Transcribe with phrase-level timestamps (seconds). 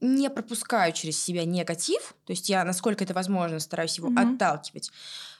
[0.00, 4.34] не пропускаю через себя негатив, то есть я, насколько это возможно, стараюсь его Мгм.
[4.34, 4.90] отталкивать,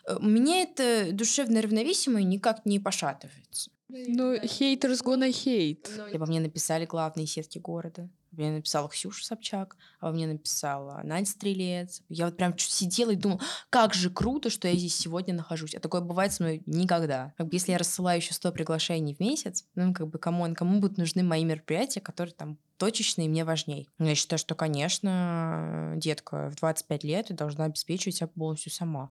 [0.07, 3.71] э, у меня это душевное равновесие никак не пошатывается.
[3.89, 6.15] Ну, haters gonna hate.
[6.15, 8.09] Обо мне написали главные сетки города.
[8.33, 12.03] Обо мне написала Ксюша Собчак, обо мне написала Надя Стрелец.
[12.09, 15.75] Я вот прям чуть сидела и думала, как же круто, что я здесь сегодня нахожусь.
[15.75, 17.35] А такое бывает со мной никогда.
[17.37, 20.79] Как бы если я рассылаю еще 100 приглашений в месяц, ну, как бы, кому, кому
[20.79, 23.87] будут нужны мои мероприятия, которые там точечные мне важней.
[23.99, 29.11] Я считаю, что, конечно, детка в 25 лет ты должна обеспечивать себя полностью сама.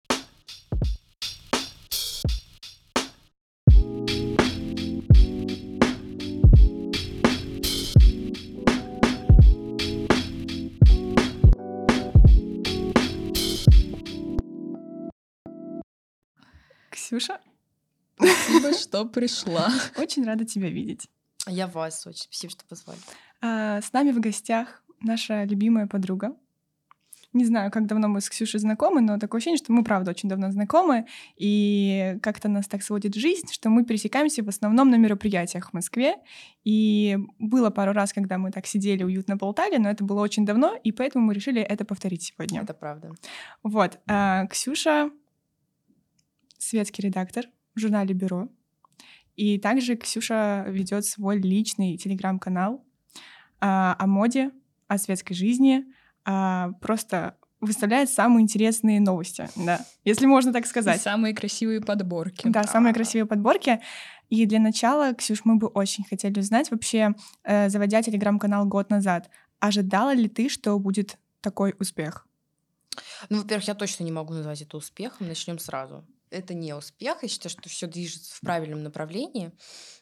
[16.89, 17.39] Ксюша,
[18.17, 19.71] Спасибо, что пришла.
[19.95, 21.07] очень рада тебя видеть.
[21.47, 22.99] Я вас очень спасибо, что позвали.
[23.43, 26.35] А, С нами в гостях наша любимая подруга.
[27.33, 30.29] Не знаю, как давно мы с Ксюшей знакомы, но такое ощущение, что мы, правда, очень
[30.29, 31.07] давно знакомы.
[31.35, 36.15] И как-то нас так сводит жизнь, что мы пересекаемся в основном на мероприятиях в Москве.
[36.63, 40.75] И было пару раз, когда мы так сидели уютно болтали, но это было очень давно,
[40.81, 42.61] и поэтому мы решили это повторить сегодня.
[42.61, 43.11] Это правда.
[43.63, 43.99] Вот.
[44.07, 45.09] а, Ксюша—
[46.59, 48.47] светский редактор в журнале «Бюро».
[49.35, 52.85] И также Ксюша ведет свой личный телеграм-канал
[53.65, 54.51] о моде,
[54.87, 55.85] о светской жизни,
[56.25, 61.01] а, просто выставляет самые интересные новости, да, если можно так И сказать.
[61.01, 62.47] самые красивые подборки.
[62.49, 63.79] Да, самые красивые подборки.
[64.29, 69.29] И для начала, Ксюш, мы бы очень хотели узнать вообще, э, заводя телеграм-канал год назад,
[69.59, 72.27] ожидала ли ты, что будет такой успех?
[73.29, 75.27] Ну, во-первых, я точно не могу назвать это успехом.
[75.27, 76.03] Начнем сразу.
[76.33, 77.21] Это не успех.
[77.21, 79.51] Я считаю, что все движется в правильном направлении.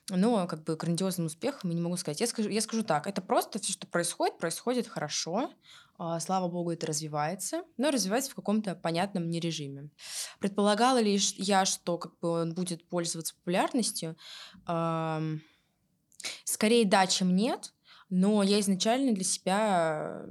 [0.10, 2.22] Но как бы грандиозным успехом я не могу сказать.
[2.22, 3.06] Я скажу, я скажу так.
[3.08, 5.52] Это просто все, что происходит, происходит хорошо.
[5.98, 9.90] А, Слава богу, это развивается, но развивается в каком-то понятном не режиме.
[10.40, 14.18] Предполагала ли я, что как бы он будет пользоваться популярностью?
[16.46, 17.74] Скорее да, чем нет.
[18.10, 20.26] Но я изначально для себя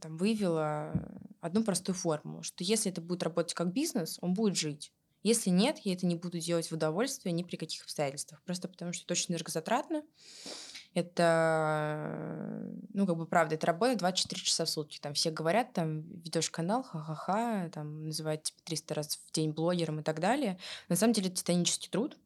[0.00, 0.92] там, выявила
[1.40, 4.92] одну простую формулу, что если это будет работать как бизнес, он будет жить.
[5.22, 8.40] Если нет, я это не буду делать в удовольствие ни при каких обстоятельствах.
[8.44, 10.02] Просто потому что это очень энергозатратно.
[10.94, 12.62] Это,
[12.94, 14.98] ну, как бы, правда, это работа 24 часа в сутки.
[14.98, 20.00] Там все говорят, там, ведешь канал, ха-ха-ха, там, называют тебя 300 раз в день блогером
[20.00, 20.58] и так далее.
[20.88, 22.16] На самом деле это титанический труд,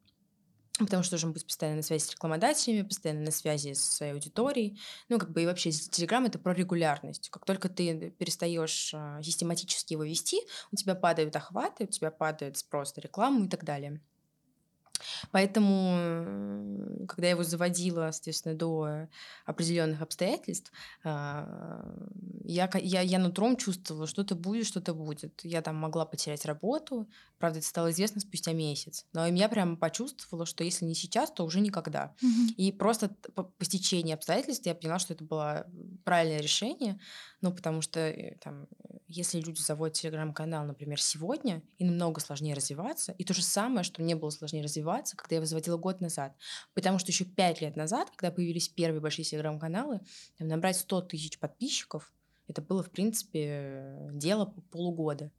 [0.79, 4.79] потому что должен быть постоянно на связи с рекламодателями, постоянно на связи с своей аудиторией.
[5.07, 7.29] Ну, как бы и вообще Телеграм— это про регулярность.
[7.29, 10.41] Как только ты перестаешь а, систематически его вести,
[10.71, 14.01] у тебя падают охваты, у тебя падает спрос на рекламу и так далее.
[15.31, 19.07] Поэтому, э, когда я его заводила, соответственно, до
[19.45, 20.71] определенных обстоятельств,
[21.03, 21.83] а,
[22.43, 25.41] я, я, я нутром чувствовала, что-то будет, что-то будет.
[25.43, 29.05] Я там могла потерять работу, правда, это стало известно спустя месяц.
[29.13, 32.15] Но я прямо почувствовала, что если не сейчас, то уже никогда.
[32.57, 35.67] И просто по, по стечению обстоятельств я поняла, что это было
[36.03, 36.99] правильное решение.
[37.43, 38.69] Ну, потому что э, там,
[39.09, 43.11] если люди заводят телеграм-канал, например, сегодня, им намного сложнее развиваться.
[43.17, 46.37] И то же самое, что мне было сложнее развиваться, когда я его заводила год назад.
[46.73, 49.99] Потому что еще пять лет назад, когда появились первые большие телеграм-каналы,
[50.39, 52.13] набрать 100 тысяч подписчиков,
[52.47, 55.29] это было, в принципе, дело по- полугода.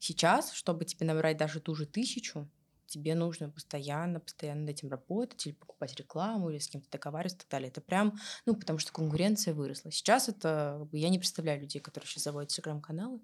[0.00, 2.50] Сейчас, чтобы тебе набрать даже ту же тысячу,
[2.90, 7.40] тебе нужно постоянно, постоянно над этим работать или покупать рекламу, или с кем-то договариваться и
[7.40, 7.68] так далее.
[7.70, 9.90] Это прям, ну, потому что конкуренция выросла.
[9.90, 13.20] Сейчас это, я не представляю людей, которые сейчас заводят телеграм-каналы.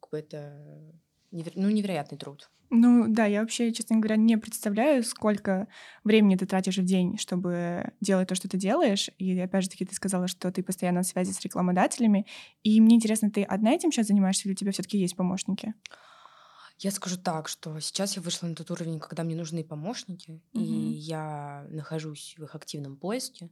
[0.00, 0.92] Как бы это
[1.30, 2.50] ну, невероятный труд.
[2.70, 5.68] Ну да, я вообще, честно говоря, не представляю, сколько
[6.04, 9.08] времени ты тратишь в день, чтобы делать то, что ты делаешь.
[9.16, 12.26] И опять же таки ты сказала, что ты постоянно на связи с рекламодателями.
[12.62, 15.72] И мне интересно, ты одна этим сейчас занимаешься или у тебя все-таки есть помощники?
[16.78, 20.62] Я скажу так, что сейчас я вышла на тот уровень, когда мне нужны помощники, и
[20.62, 20.94] Мгм.
[21.00, 23.50] я нахожусь в их активном поиске.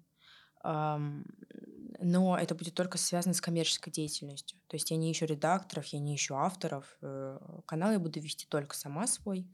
[1.99, 4.61] Но это будет только связано с коммерческой деятельностью.
[4.67, 6.99] То есть я не ищу редакторов, я не ищу авторов.
[7.03, 9.49] э, Канал я буду вести только сама свой,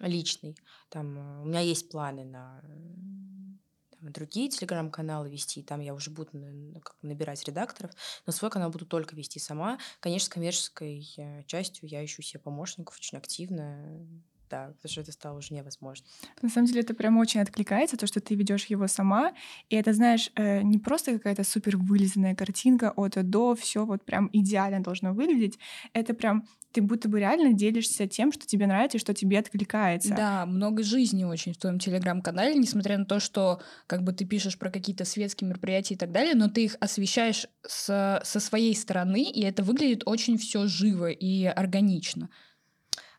[0.00, 0.56] личный.
[0.88, 3.63] Там э, у меня есть планы на там,
[4.10, 6.30] другие телеграм-каналы вести, там я уже буду
[7.02, 7.92] набирать редакторов,
[8.26, 9.78] но свой канал буду только вести сама.
[10.00, 14.06] Конечно, с коммерческой э, частью я ищу себе помощников очень активно.
[14.54, 16.06] Да, потому что это стало уже невозможно.
[16.42, 19.32] На самом деле это прям очень откликается, то, что ты ведешь его сама.
[19.68, 24.04] И это, знаешь, э, не просто какая-то супер вылизанная картинка от и до, все вот
[24.04, 25.58] прям идеально должно выглядеть.
[25.92, 30.14] Это прям ты будто бы реально делишься тем, что тебе нравится и что тебе откликается.
[30.14, 34.58] Да, много жизни очень в твоем телеграм-канале, несмотря на то, что как бы ты пишешь
[34.58, 39.22] про какие-то светские мероприятия и так далее, но ты их освещаешь с, со своей стороны,
[39.22, 42.28] и это выглядит очень все живо и органично.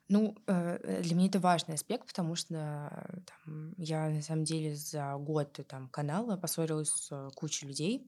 [0.08, 2.56] Ну, э, для меня это важный аспект, потому что
[2.92, 8.08] э, там, я на самом деле за год там, канала поссорилась с э, кучей людей,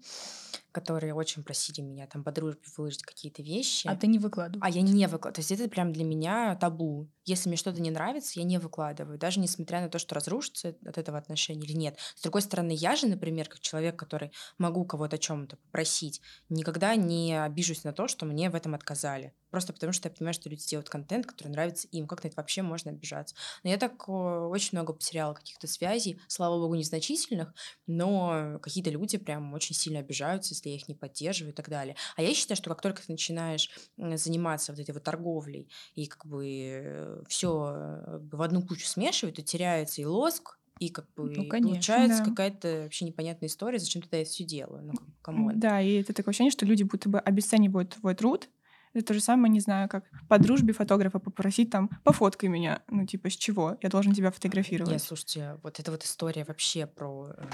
[0.72, 3.88] которые очень просили меня там по дружбе выложить какие-то вещи.
[3.88, 4.64] А ты не выкладываешь?
[4.64, 5.34] А я не выкладываю.
[5.34, 7.10] То есть это прям для меня табу.
[7.28, 9.20] Если мне что-то не нравится, я не выкладываю.
[9.20, 11.98] Даже несмотря на то, что разрушится от этого отношения или нет.
[12.16, 16.96] С другой стороны, я же, например, как человек, который могу кого-то о чем-то попросить, никогда
[16.96, 19.34] не обижусь на то, что мне в этом отказали.
[19.52, 22.08] Просто потому что я понимаю, что люди делают контент, который нравится им.
[22.08, 23.36] Как на это вообще можно обижаться?
[23.64, 27.54] Но я так очень много потеряла каких-то связей, слава богу, незначительных,
[27.88, 31.96] но какие-то люди прям очень сильно обижаются, если я их не поддерживаю и так далее.
[32.16, 36.26] А я считаю, что как только ты начинаешь заниматься вот этой вот торговлей и как
[36.26, 41.48] бы все э, в одну кучу смешивать, то теряется и лоск, и как бы ну,
[41.48, 42.30] конечно, получается да.
[42.30, 44.94] какая-то вообще непонятная история, зачем ты это все делаю.
[45.26, 45.52] Ну.
[45.56, 48.50] Да, и это такое ощущение, что люди будто бы обесценивают твой труд,
[48.94, 52.82] это то же самое, не знаю, как по дружбе фотографа попросить там, пофоткай меня.
[52.90, 53.78] Ну, типа, с чего?
[53.82, 54.92] Я должен тебя фотографировать.
[54.92, 57.46] Нет, слушайте, вот эта вот история вообще про э,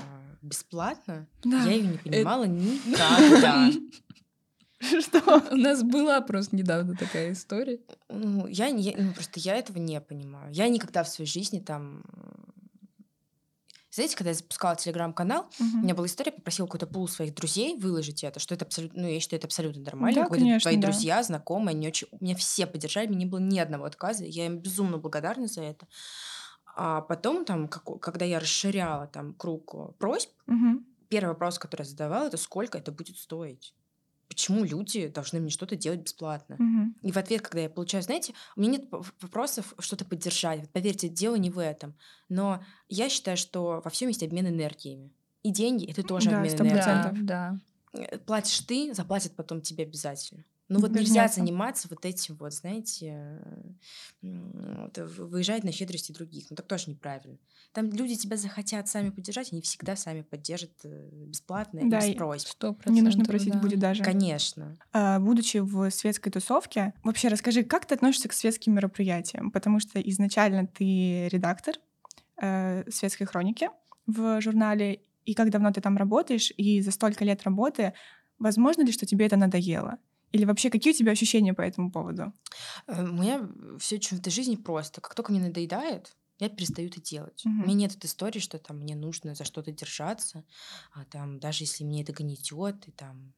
[0.41, 1.63] бесплатно, да.
[1.63, 2.53] я ее не понимала это...
[2.87, 3.69] никогда.
[5.01, 5.43] Что?
[5.51, 7.79] У нас была просто недавно такая история.
[8.09, 10.51] Ну, я, я ну, просто я этого не понимаю.
[10.51, 12.03] Я никогда в своей жизни там
[13.91, 15.65] знаете, когда я запускала телеграм-канал, uh-huh.
[15.75, 19.07] у меня была история, попросила какой-то пул своих друзей выложить это, что это абсолютно, ну,
[19.07, 20.23] я считаю, это абсолютно нормально.
[20.23, 20.87] Да, конечно, твои да.
[20.87, 24.57] друзья, знакомые, они очень, меня все поддержали, мне не было ни одного отказа, я им
[24.57, 25.87] безумно благодарна за это.
[26.75, 30.83] А потом, там, как, когда я расширяла там круг просьб, uh-huh.
[31.09, 33.75] первый вопрос, который я задавала, это сколько это будет стоить
[34.33, 36.55] почему люди должны мне что-то делать бесплатно.
[36.55, 37.07] Угу.
[37.07, 38.85] И в ответ, когда я получаю, знаете, у меня нет
[39.21, 40.61] вопросов что-то поддержать.
[40.61, 41.93] Вот поверьте, дело не в этом.
[42.29, 45.11] Но я считаю, что во всем есть обмен энергиями.
[45.43, 47.25] И деньги это тоже да, обмен энергиями.
[47.25, 47.59] Да,
[47.93, 47.99] да.
[47.99, 50.43] Э, платишь ты, заплатят потом тебе обязательно.
[50.69, 53.41] Ну вот нельзя заниматься вот этим вот, знаете,
[54.21, 56.45] вот, выезжать на щедрости других.
[56.49, 57.37] Ну так тоже неправильно.
[57.73, 62.17] Там люди тебя захотят сами поддержать, они всегда сами поддержат э, бесплатно да, и без
[62.17, 62.47] просьб.
[62.85, 63.59] Не нужно просить да.
[63.59, 64.03] будет даже.
[64.03, 64.77] Конечно.
[64.91, 69.51] А, будучи в светской тусовке, вообще расскажи, как ты относишься к светским мероприятиям?
[69.51, 71.75] Потому что изначально ты редактор
[72.41, 73.69] э, светской хроники
[74.05, 77.93] в журнале, и как давно ты там работаешь, и за столько лет работы,
[78.39, 79.97] возможно ли, что тебе это надоело?
[80.33, 82.33] Или вообще какие у тебя ощущения по этому поводу?
[82.87, 83.47] Э, у меня
[83.79, 84.99] все в этой жизни просто.
[84.99, 87.45] Как только мне надоедает, я перестаю это делать.
[87.45, 87.53] Угу.
[87.53, 90.43] У меня нет этой истории, что там мне нужно за что-то держаться,
[90.91, 93.33] а там даже если мне это гнетет, и там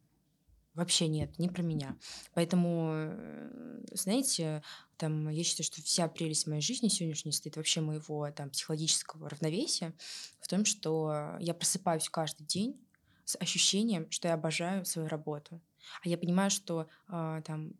[0.73, 1.97] вообще нет, не про меня.
[2.33, 4.63] Поэтому, э, знаете,
[4.97, 9.93] там я считаю, что вся прелесть моей жизни сегодняшней стоит вообще моего там психологического равновесия
[10.39, 12.79] в том, что я просыпаюсь каждый день
[13.25, 15.61] с ощущением, что я обожаю свою работу.
[16.03, 17.73] А я понимаю, что э, там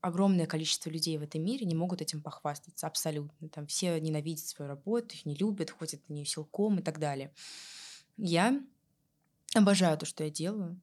[0.00, 3.48] огромное количество людей в этом мире не могут этим похвастаться абсолютно.
[3.48, 7.32] Там все ненавидят свою работу, их не любят, ходят на нее силком и так далее.
[8.16, 8.60] Я
[9.54, 10.80] обожаю то, что я делаю.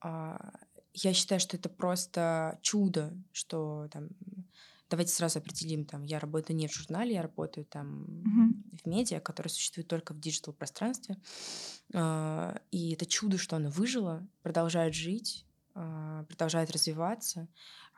[0.00, 0.52] А,
[0.92, 4.08] я считаю, что это просто чудо, что там
[4.90, 8.78] давайте сразу определим, там, я работаю не в журнале, я работаю там mm-hmm.
[8.82, 11.16] в медиа, которое существует только в digital пространстве.
[11.94, 15.44] А, и это чудо, что оно выжило, продолжает жить,
[16.28, 17.48] продолжает развиваться.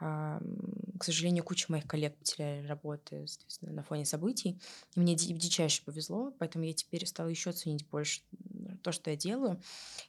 [0.00, 0.40] А,
[0.99, 3.26] к сожалению, куча моих коллег потеряли работы
[3.62, 4.61] на фоне событий.
[4.94, 8.23] И мне дичайше повезло, поэтому я теперь стала еще ценить больше
[8.82, 9.61] то, что я делаю.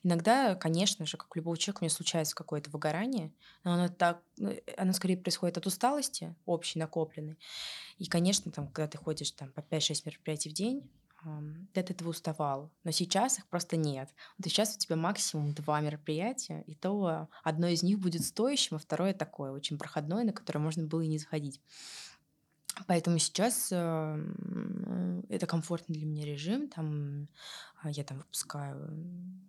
[0.04, 3.32] Иногда, конечно же, как у любого человека, у меня случается какое-то выгорание,
[3.64, 7.38] но оно так, ну, оно скорее происходит от усталости общей, накопленной.
[7.98, 10.90] И, конечно, там, когда ты ходишь там, по 5-6 мероприятий в день,
[11.74, 12.72] ты от этого уставал.
[12.84, 14.10] Но сейчас их просто нет.
[14.38, 18.80] Вот сейчас у тебя максимум два мероприятия, и то одно из них будет стоящим, а
[18.80, 21.62] второе такое, очень проходное, на которое можно было и не заходить.
[22.88, 26.70] Поэтому сейчас э, это комфортный для меня режим.
[26.70, 27.28] Там
[27.82, 28.94] а, я там выпускаю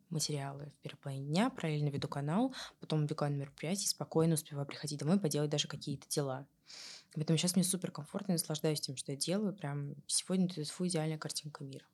[0.08, 4.98] материалы в первой половине дня, параллельно веду канал, потом убегаю на мероприятие, спокойно успеваю приходить
[4.98, 6.46] домой, поделать даже какие-то дела.
[7.14, 9.52] Поэтому сейчас мне супер комфортно, наслаждаюсь тем, что я делаю.
[9.52, 11.84] Прям сегодня это фу, идеальная картинка мира.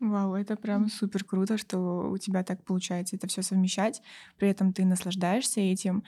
[0.00, 4.02] Вау, это прям супер круто, что у тебя так получается это все совмещать.
[4.36, 6.04] При этом ты наслаждаешься этим.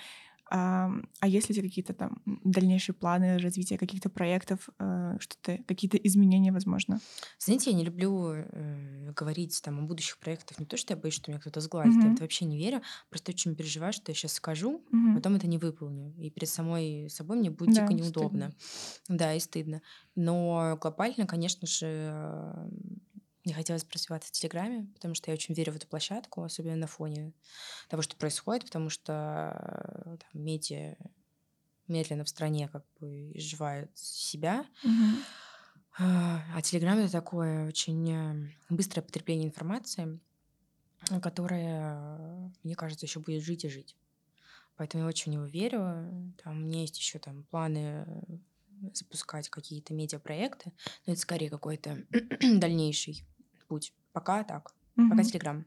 [0.49, 5.59] А, а есть ли у тебя какие-то там дальнейшие планы развития каких-то проектов, э, что-то,
[5.67, 7.01] какие-то изменения, возможно?
[7.39, 10.61] Знаете, я не люблю э, говорить там о будущих проектах.
[10.61, 12.07] Не то, что я боюсь, что меня кто-то сглазит, mm-hmm.
[12.07, 12.83] я это вообще не верю.
[13.11, 15.15] Просто очень переживаю, что я сейчас скажу, mm-hmm.
[15.17, 16.15] потом это не выполню.
[16.17, 18.53] И перед самой собой мне будет да, дико неудобно.
[18.53, 19.17] Стыдно.
[19.19, 19.83] Да, и стыдно.
[20.15, 22.71] Но глобально, конечно же,
[23.47, 26.89] мне хотелось просвиваться в Телеграме, потому что я очень верю в эту площадку, особенно на
[26.89, 27.33] фоне
[27.89, 30.97] того, что происходит, потому что там, медиа
[31.87, 34.67] медленно в стране как бы изживают себя.
[34.85, 35.23] Mm-hmm.
[35.99, 40.19] А Телеграм— это такое очень э, быстрое потребление информации,
[41.23, 43.97] которое, мне кажется, еще будет жить и жить.
[44.77, 46.35] Поэтому я очень в него верю.
[46.43, 48.05] Там у меня есть еще там планы
[48.93, 50.73] запускать какие-то медиапроекты,
[51.07, 52.05] но это скорее какой-то
[52.41, 53.25] дальнейший
[53.67, 53.93] путь.
[54.13, 54.73] Пока так.
[54.97, 55.11] Mm-hmm.
[55.11, 55.65] Пока Телеграм.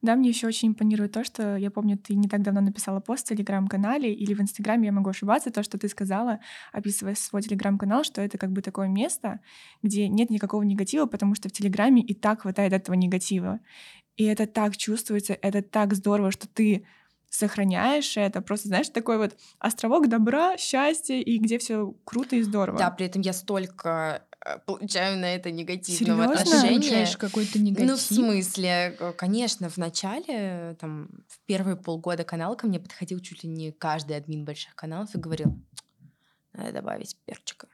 [0.00, 3.26] Да, мне еще очень импонирует то, что я помню, ты не так давно написала пост
[3.26, 6.40] в Телеграм-канале или в Инстаграме, я могу ошибаться, то, что ты сказала,
[6.72, 9.40] описывая свой Телеграм-канал, что это как бы такое место,
[9.82, 13.60] где нет никакого негатива, потому что в Телеграме и так хватает этого негатива.
[14.16, 16.86] И это так чувствуется, это так здорово, что ты
[17.28, 22.78] сохраняешь это, просто, знаешь, такой вот островок добра, счастья, и где все круто и здорово.
[22.78, 24.24] Да, при этом я столько
[24.66, 26.42] получаю на это негативного Серьезно?
[26.42, 26.78] отношения.
[26.78, 27.88] Получаешь какой-то негатив?
[27.88, 33.44] Ну, в смысле, конечно, в начале, там, в первые полгода канал ко мне подходил чуть
[33.44, 35.58] ли не каждый админ больших каналов и говорил,
[36.52, 37.68] надо добавить перчика.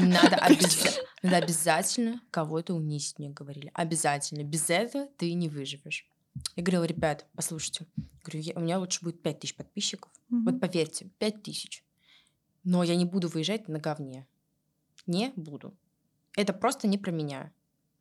[0.00, 0.36] Надо,
[1.22, 3.70] обязательно кого-то унизить, мне говорили.
[3.74, 4.42] Обязательно.
[4.42, 6.06] Без этого ты не выживешь.
[6.56, 7.86] Я говорила, ребят, послушайте,
[8.24, 10.10] говорю, я, у меня лучше будет 5 тысяч подписчиков.
[10.30, 10.42] Mm-hmm.
[10.44, 11.84] Вот поверьте, 5 тысяч.
[12.64, 14.26] Но я не буду выезжать на говне.
[15.06, 15.74] Не буду.
[16.36, 17.52] Это просто не про меня.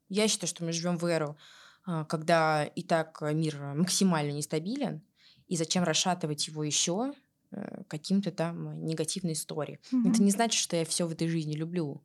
[0.10, 1.38] Я считаю, что мы живем в эру,
[1.86, 5.02] а, когда и так мир максимально нестабилен,
[5.48, 7.14] и зачем расшатывать его еще
[7.52, 9.80] э, каким-то там негативной историей.
[9.92, 10.10] Mm-hmm.
[10.10, 12.02] Это не значит, что я все в этой жизни люблю.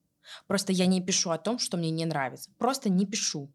[0.47, 2.51] Просто я не пишу о том, что мне не нравится.
[2.59, 3.51] Просто не пишу.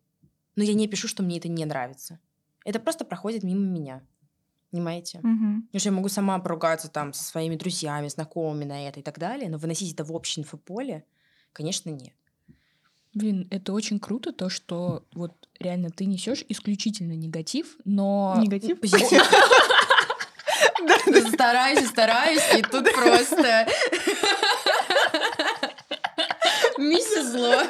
[0.55, 2.19] Но я не пишу, что мне это не нравится.
[2.65, 4.01] Это просто проходит мимо меня.
[4.71, 5.19] Понимаете?
[5.19, 5.25] Угу.
[5.25, 9.19] Потому что я могу сама поругаться там со своими друзьями, знакомыми на это и так
[9.19, 11.05] далее, но выносить это в общее инфополе,
[11.53, 12.13] конечно, нет.
[13.13, 18.35] Блин, это очень круто, то, что вот реально ты несешь исключительно негатив, но...
[18.41, 18.79] Негатив?
[18.79, 19.23] Позитив.
[21.33, 23.67] Стараюсь, стараюсь, и тут просто...
[26.77, 27.61] Миссис Зло.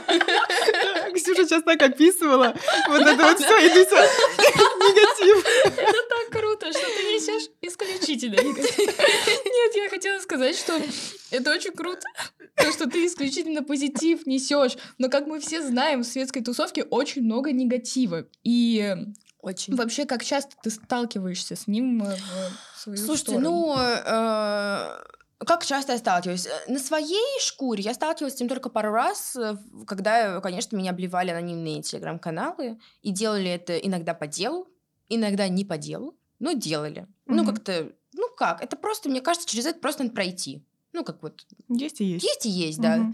[1.13, 2.55] Ксюша сейчас так описывала.
[2.87, 5.45] Вот это вот все, и ты все негатив.
[5.65, 8.87] Это так круто, что ты несешь исключительно негатив.
[8.87, 10.79] Нет, я хотела сказать, что
[11.31, 12.07] это очень круто,
[12.55, 14.77] то, что ты исключительно позитив несешь.
[14.97, 18.25] Но как мы все знаем, в светской тусовке очень много негатива.
[18.43, 18.95] И
[19.39, 19.75] очень.
[19.75, 23.49] Вообще, как часто ты сталкиваешься с ним в свою Слушайте, сторону?
[23.49, 25.03] ну, э,
[25.39, 26.47] как часто я сталкиваюсь?
[26.47, 30.91] Э, на своей шкуре я сталкивалась с этим только пару раз, э, когда, конечно, меня
[30.91, 34.67] обливали анонимные телеграм-каналы и делали это иногда по делу,
[35.09, 37.01] иногда не по делу, но делали.
[37.01, 37.07] Mm-hmm.
[37.25, 40.63] Ну, как-то, ну как, это просто, мне кажется, через это просто надо пройти.
[40.93, 41.45] Ну, как вот...
[41.69, 42.23] Есть и есть.
[42.23, 43.11] Есть и есть, да.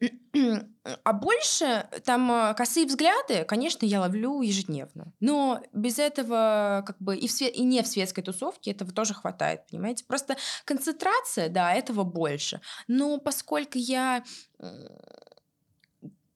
[1.04, 5.12] А больше там э, косые взгляды, конечно, я ловлю ежедневно.
[5.20, 9.12] Но без этого как бы и, в свет, и не в светской тусовке этого тоже
[9.12, 10.04] хватает, понимаете?
[10.06, 12.62] Просто концентрация, да, этого больше.
[12.86, 14.24] Но поскольку я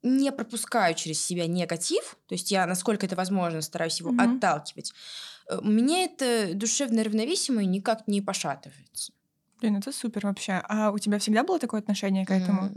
[0.02, 4.36] не пропускаю через себя негатив, то есть я, насколько это возможно, стараюсь его mm-hmm.
[4.36, 4.92] отталкивать,
[5.48, 9.12] э, у меня это душевное равновесие никак не пошатывается.
[9.62, 10.60] Блин, это супер вообще.
[10.68, 12.72] А у тебя всегда было такое отношение к этому?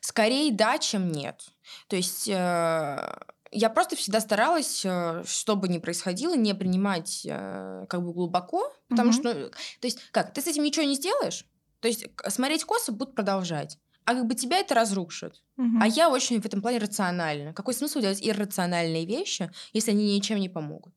[0.00, 1.42] Скорее да, чем нет.
[1.88, 3.18] То есть э,
[3.50, 8.72] я просто всегда старалась, э, что бы ни происходило, не принимать э, как бы глубоко,
[8.88, 9.12] потому mm-hmm.
[9.12, 11.44] что, то есть как, ты с этим ничего не сделаешь,
[11.80, 13.78] то есть смотреть косо будут продолжать.
[14.04, 15.42] А как бы тебя это разрушит.
[15.56, 15.78] Uh-huh.
[15.80, 17.52] А я очень в этом плане рациональна.
[17.54, 20.92] Какой смысл делать иррациональные вещи, если они ничем не помогут?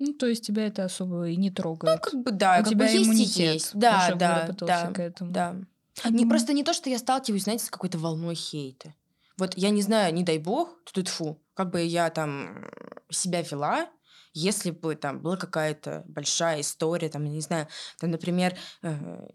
[0.00, 2.00] Ну, то есть тебя это особо и не трогает.
[2.02, 3.70] Ну, как бы да, У как тебя бы есть иммунитет есть.
[3.74, 5.30] Да, да, да, к этому.
[5.30, 5.56] да.
[6.04, 6.10] Mm-hmm.
[6.12, 8.94] Не просто не то, что я сталкиваюсь, знаете, с какой-то волной хейта.
[9.36, 12.66] Вот я не знаю, не дай бог, тут фу, как бы я там
[13.10, 13.90] себя вела,
[14.32, 19.26] если бы там была какая-то большая история, там, я не знаю, там, например, э,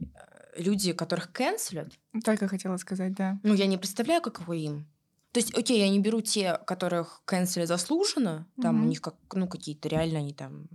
[0.57, 1.91] люди, которых канцелят.
[2.23, 3.39] Только хотела сказать, да.
[3.43, 4.87] Ну, я не представляю, каково им.
[5.35, 8.85] То есть, окей, я не беру те, которых канцеля заслуженно, там mm-hmm.
[8.85, 10.69] у них как, ну, какие-то реально они там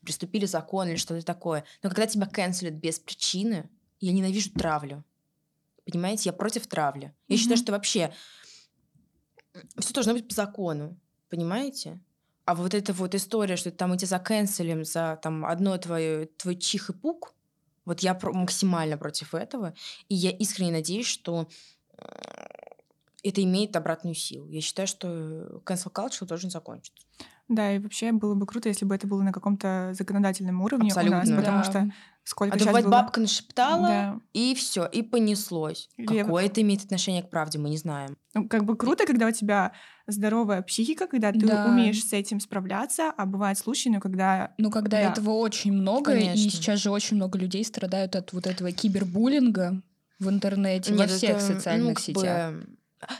[0.00, 1.64] приступили закон или что-то такое.
[1.82, 5.04] Но когда тебя канцелят без причины, я ненавижу травлю.
[5.84, 7.08] Понимаете, я против травли.
[7.08, 7.24] Mm-hmm.
[7.28, 8.14] Я считаю, что вообще
[9.76, 10.98] все должно быть по закону.
[11.28, 12.00] Понимаете?
[12.46, 16.56] А вот эта вот история, что там мы тебя заканцелим за там одно твое, твой
[16.56, 17.34] чих и пук,
[17.84, 19.74] Вот я про- максимально против этого,
[20.08, 21.48] и я искренне надеюсь, что
[21.98, 22.29] э,
[23.22, 24.48] это имеет обратную силу.
[24.48, 27.06] Я считаю, что cancel culture должен закончиться.
[27.48, 30.94] Да, и вообще было бы круто, если бы это было на каком-то законодательном уровне у
[30.94, 31.36] нас, Абсолютно.
[31.36, 31.64] потому Да.
[31.64, 31.90] что
[32.22, 34.20] сколько бывает, было- бабка нашептала, Да.
[34.32, 35.88] и все, и понеслось.
[35.96, 38.16] Я- Какое это имеет отношение к правде, мы не знаем.
[38.34, 39.72] Ну, как бы круто, когда у тебя
[40.06, 41.66] здоровая психика, когда ты Да.
[41.66, 44.54] умеешь с этим справляться, а бывают случаи, ну, когда...
[44.58, 45.10] Ну, когда Да.
[45.10, 46.50] этого очень много, и Конечно.
[46.52, 49.82] сейчас же очень много людей страдают от вот этого кибербуллинга
[50.20, 52.52] в интернете, во Нет, всех это, ну, социальных как сетях.
[52.54, 52.66] бы,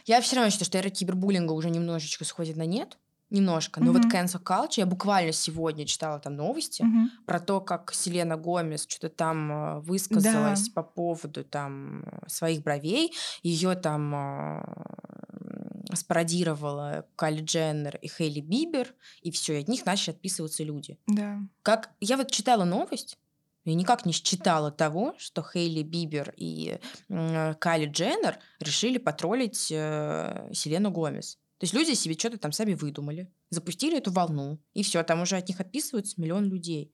[0.06, 2.98] Я все равно считаю, что эра кибербуллинга уже немножечко сходит на нет.
[3.30, 3.80] Немножко.
[3.80, 4.10] Но вот Мгм.
[4.10, 7.10] cancel culture, я буквально сегодня читала там новости Мгм.
[7.26, 13.12] про то, как Селена Гомес что-то там э, высказалась по поводу там э, своих бровей.
[13.44, 20.10] Ее там э, спародировала Кайли Дженнер и Хейли Бибер, и все, и от них начали
[20.14, 20.98] отписываться люди.
[21.06, 21.38] Да.
[21.62, 23.16] Как я вот читала новость,
[23.64, 30.48] я никак не считала того, что Хейли Бибер и м, Кайли Дженнер решили потроллить э,
[30.52, 31.38] Селену Гомес.
[31.58, 35.36] То есть люди себе что-то там сами выдумали, запустили эту волну, и все, там уже
[35.36, 36.90] от них отписываются миллион людей.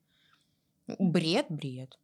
[0.99, 1.99] Бред, бред.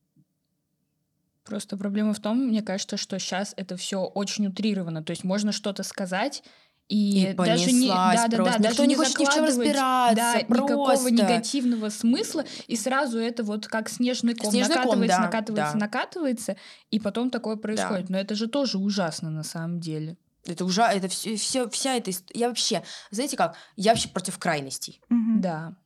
[1.44, 5.02] Просто проблема в том, мне кажется, что сейчас это все очень утрировано.
[5.02, 6.44] То есть можно что-то сказать,
[6.92, 10.42] и, И даже не, да, да, да, даже не хочет ни в чем разбираться, да,
[10.42, 11.10] никакого просто.
[11.10, 15.78] негативного смысла, и сразу это вот как снежный ком Снежный ком, накатывается, да, накатывается, да.
[15.78, 16.56] накатывается,
[16.90, 18.10] и потом такое происходит.
[18.10, 20.18] Но это же тоже ужасно на самом деле.
[20.44, 22.40] Это уже, это все, все, вся эта история.
[22.40, 25.00] Я вообще, знаете как, я вообще против крайностей.
[25.08, 25.40] Мгм.
[25.40, 25.76] Да.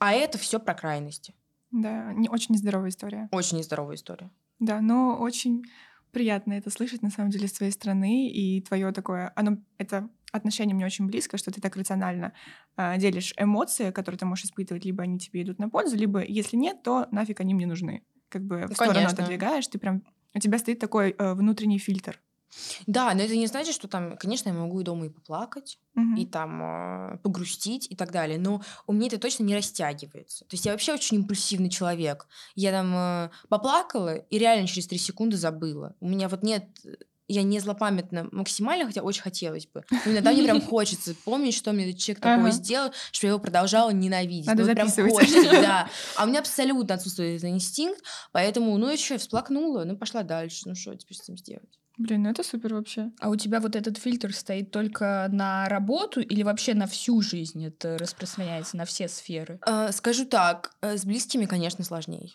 [0.00, 1.32] А это все про крайности.
[1.70, 3.28] Да, не, очень нездоровая история.
[3.30, 4.30] Очень нездоровая история.
[4.58, 5.62] Да, но очень
[6.10, 10.74] приятно это слышать, на самом деле, с твоей стороны, и твое такое, оно, это отношение
[10.74, 12.32] мне очень близко, что ты так рационально
[12.76, 16.56] а, делишь эмоции, которые ты можешь испытывать, либо они тебе идут на пользу, либо, если
[16.56, 18.02] нет, то нафиг они мне нужны.
[18.28, 19.22] Как бы в сторону конечно.
[19.22, 20.02] отодвигаешь, ты прям...
[20.34, 22.20] У тебя стоит такой э, внутренний фильтр.
[22.86, 26.16] Да, но это не значит, что там, конечно, я могу и дома и поплакать, Мгм.
[26.16, 30.44] и там э, погрустить и так далее, но у меня это точно не растягивается.
[30.46, 32.26] То есть я вообще очень импульсивный человек.
[32.56, 35.94] Я там э, поплакала и реально через три секунды забыла.
[36.00, 36.64] У меня вот нет
[37.28, 39.84] я не злопамятна максимально, хотя очень хотелось бы.
[40.04, 42.50] Но иногда мне прям хочется помнить, что мне этот человек такого Ага.
[42.52, 44.46] сделал, что я его продолжала ненавидеть.
[44.46, 45.12] Надо Ну, вот прям записывать.
[45.12, 45.88] хочется, да.
[46.16, 48.02] А у меня абсолютно отсутствует этот инстинкт,
[48.32, 50.62] поэтому, ну я всплакнула, ну пошла дальше.
[50.66, 51.78] Ну что теперь с этим сделать?
[51.96, 53.12] Блин, ну это супер вообще.
[53.20, 57.64] А у тебя вот этот фильтр стоит только на работу или вообще на всю жизнь
[57.64, 59.60] это распространяется, на все сферы?
[59.64, 62.30] Э, Скажу так, э, с близкими, конечно, сложнее.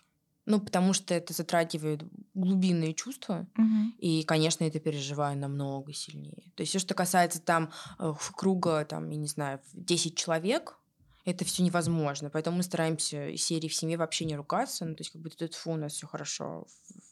[0.45, 3.93] Ну, потому что это затрагивает глубинные чувства, Мгм.
[3.99, 6.51] и, конечно, это переживаю намного сильнее.
[6.55, 10.79] То есть все, что касается там э, круга, там, я не знаю, в 10 человек,
[11.25, 12.29] это все невозможно.
[12.31, 14.85] Поэтому мы стараемся из серии в семье вообще не ругаться.
[14.85, 16.65] Ну, то есть, как бы тут фу, у нас все хорошо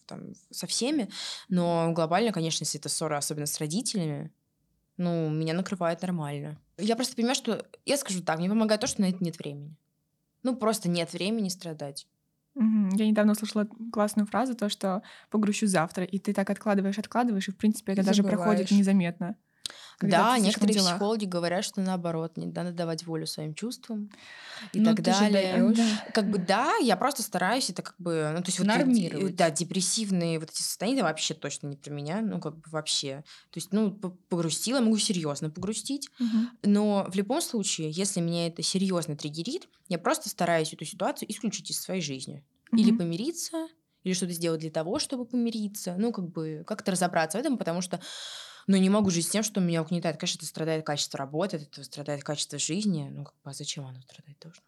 [0.07, 1.09] там, со всеми.
[1.49, 4.31] Но глобально, конечно, если это ссора, особенно с родителями,
[4.95, 6.59] ну, меня накрывает нормально.
[6.77, 7.67] Я просто понимаю, что...
[7.85, 9.75] Я скажу так, мне помогает то, что на это нет времени.
[10.41, 12.07] Ну, просто нет времени страдать.
[12.59, 17.51] Я недавно услышала классную фразу, то, что погрущу завтра, и ты так откладываешь, откладываешь, и,
[17.51, 18.71] в принципе, это даже проходит Забываешь.
[18.71, 19.35] незаметно.
[19.97, 20.77] Когда да, некоторые делах.
[20.77, 24.11] психологи говорят, что наоборот, не надо давать волю своим чувствам
[24.73, 25.25] и Ну, так ты же далее.
[25.25, 25.75] даёшь.
[25.75, 25.99] Да.
[26.13, 28.69] Как бы да, я просто стараюсь это как бы, ну то есть вот
[29.35, 33.23] да, депрессивные вот эти состояния вообще точно не про меня, ну как бы вообще.
[33.51, 33.91] То есть, ну
[34.29, 36.57] погрустила, могу серьезно погрустить, Мгм.
[36.63, 41.71] но в любом случае, если меня это серьезно триггерит, я просто стараюсь эту ситуацию исключить
[41.71, 42.45] из своей жизни.
[42.75, 42.91] Или Мгм.
[42.91, 43.67] помириться,
[44.03, 45.95] или что-то сделать для того, чтобы помириться.
[45.97, 47.99] Ну, как бы как-то разобраться в этом, потому что
[48.67, 50.17] ну, не могу жить с тем, что меня угнетает.
[50.17, 53.09] Конечно, это страдает качество работы, от этого страдает качество жизни.
[53.09, 54.61] Ну, как бы, а зачем оно страдать должно?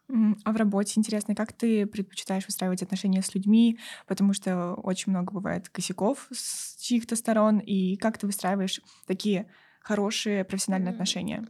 [0.44, 5.34] А в работе интересно, как ты предпочитаешь выстраивать отношения с людьми, потому что очень много
[5.34, 10.94] бывает косяков с чьих-то сторон, и как ты выстраиваешь такие хорошие профессиональные М.
[10.96, 11.48] отношения?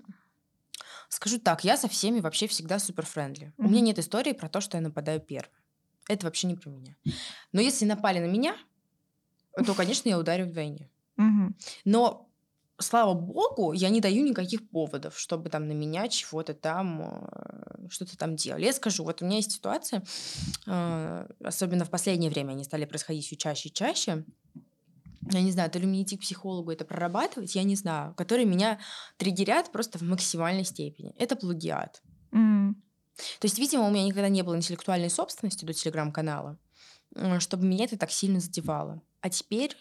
[1.09, 3.53] Скажу так, я со всеми вообще всегда супер френдли.
[3.57, 5.51] У меня нет истории про то, что я нападаю первым.
[6.07, 6.95] Это вообще не про меня.
[7.51, 8.55] Но если напали на меня,
[9.65, 10.89] то, конечно, я ударю вдвойне.
[11.17, 11.55] Мгм.
[11.85, 12.28] Но
[12.79, 18.17] слава богу, я не даю никаких поводов, чтобы там на меня чего-то там, э, что-то
[18.17, 18.65] там делали.
[18.65, 20.03] Я скажу, вот у меня есть ситуация,
[20.67, 24.25] э, особенно в последнее время они стали происходить все чаще и чаще.
[25.31, 28.45] Я не знаю, то ли мне идти к психологу это прорабатывать, я не знаю, которые
[28.45, 28.79] меня
[29.17, 31.13] триггерят просто в максимальной степени.
[31.17, 32.01] Это плагиат.
[32.31, 32.81] М,
[33.39, 36.57] То есть, видимо, у меня никогда не было интеллектуальной собственности до телеграм-канала,
[37.15, 39.01] м, чтобы меня это так сильно задевало.
[39.21, 39.75] А теперь,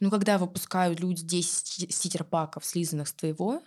[0.00, 3.62] ну, когда выпускают люди 10 стикер-паков, слизанных с твоего,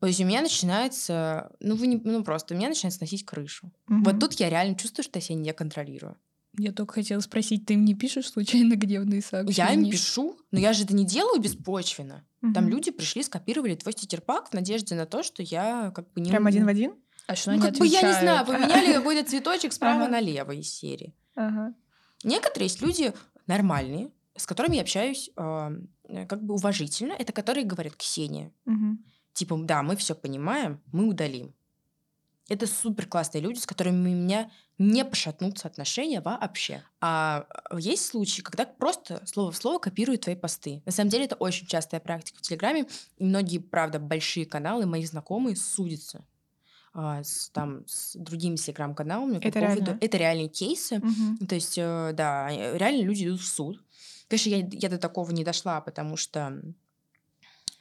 [0.00, 3.70] то есть у меня начинается, ну, вы не, ну, просто у меня начинает сносить крышу.
[3.86, 4.02] мгм.
[4.04, 6.16] Вот тут я реально чувствую, что я себя не контролирую.
[6.58, 9.68] Я только хотела спросить, ты им не пишешь случайно гневные сообщения?
[9.68, 12.26] Я им пишу, но я же это не делаю беспочвенно.
[12.40, 12.68] Там Мгм.
[12.68, 16.30] люди пришли, скопировали твой стикер-пак в надежде на то, что я как бы не...
[16.30, 16.94] Прям один в один?
[17.28, 18.46] А что Ну, они как бы, я не знаю, отвечают?
[18.68, 20.08] поменяли какой-то цветочек справа Ага.
[20.12, 21.14] налево из серии.
[21.36, 21.74] Ага.
[22.24, 23.12] Некоторые есть люди
[23.46, 25.70] нормальные, с которыми я общаюсь э,
[26.28, 27.12] как бы уважительно.
[27.12, 29.04] Это которые говорят, Ксения, Мгм.
[29.32, 31.54] типа, да, мы все понимаем, мы удалим.
[32.48, 36.82] Это супер классные люди, с которыми у меня не пошатнутся отношения вообще.
[37.00, 40.82] А а, есть случаи, когда просто слово в слово копируют твои посты.
[40.84, 45.04] На самом деле это очень частая практика в Телеграме, и многие, правда, большие каналы, мои
[45.04, 46.24] знакомые судятся
[46.94, 49.84] а, с, там, с другими телеграм-каналами по Это поводу...
[49.84, 49.98] реально?
[50.00, 50.98] Это реальные кейсы.
[50.98, 51.46] Мгм.
[51.46, 53.81] То есть, э, да, э, реально люди идут в суд.
[54.32, 56.62] Конечно, я, я до такого не дошла, потому что,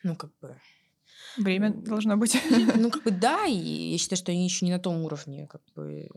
[0.03, 0.59] ну, как бы,
[1.37, 2.35] Время должно быть.
[2.75, 3.53] ну, как бы, да, и
[3.93, 6.09] я считаю, что они еще не на том уровне, как бы,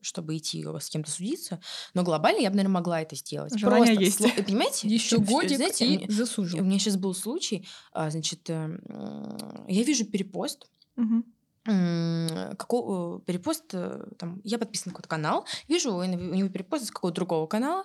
[0.00, 1.60] чтобы идти с кем-то судиться.
[1.92, 3.58] Но глобально я бы, наверное, могла это сделать.
[3.58, 4.20] Желание Просто есть.
[4.20, 4.86] сло- Понимаете?
[4.86, 6.58] Еще годик знаете, и засужу.
[6.58, 11.24] у меня сейчас был случай, а, значит, э, м, я вижу перепост, Мгм.
[11.64, 17.16] Какого перепост, э, там, я подписана на какой-то канал, вижу у него перепост с какого-то
[17.16, 17.84] другого канала,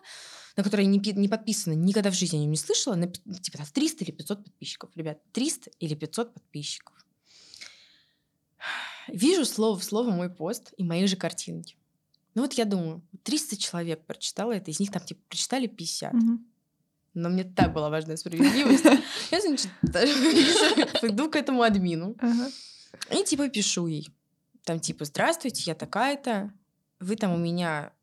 [0.58, 3.68] на который не, не подписана, никогда в жизни о нем не слышала, на, типа там
[3.68, 4.90] 300 или 500 подписчиков.
[4.96, 6.94] Ребят, 300 или 500 подписчиков.
[9.08, 11.78] Вижу слово в слово мой пост и мои же картинки.
[12.36, 16.14] Ну вот я думаю, 300 человек прочитало это, из них там типа прочитали 50.
[16.14, 16.46] Мгм.
[17.14, 18.86] Но мне так была важна справедливость.
[19.32, 19.70] Я, значит,
[21.04, 22.16] иду к этому админу.
[23.12, 24.10] И типа пишу ей.
[24.64, 26.52] Там типа, здравствуйте, я такая-то.
[27.00, 27.94] Вы там у меня...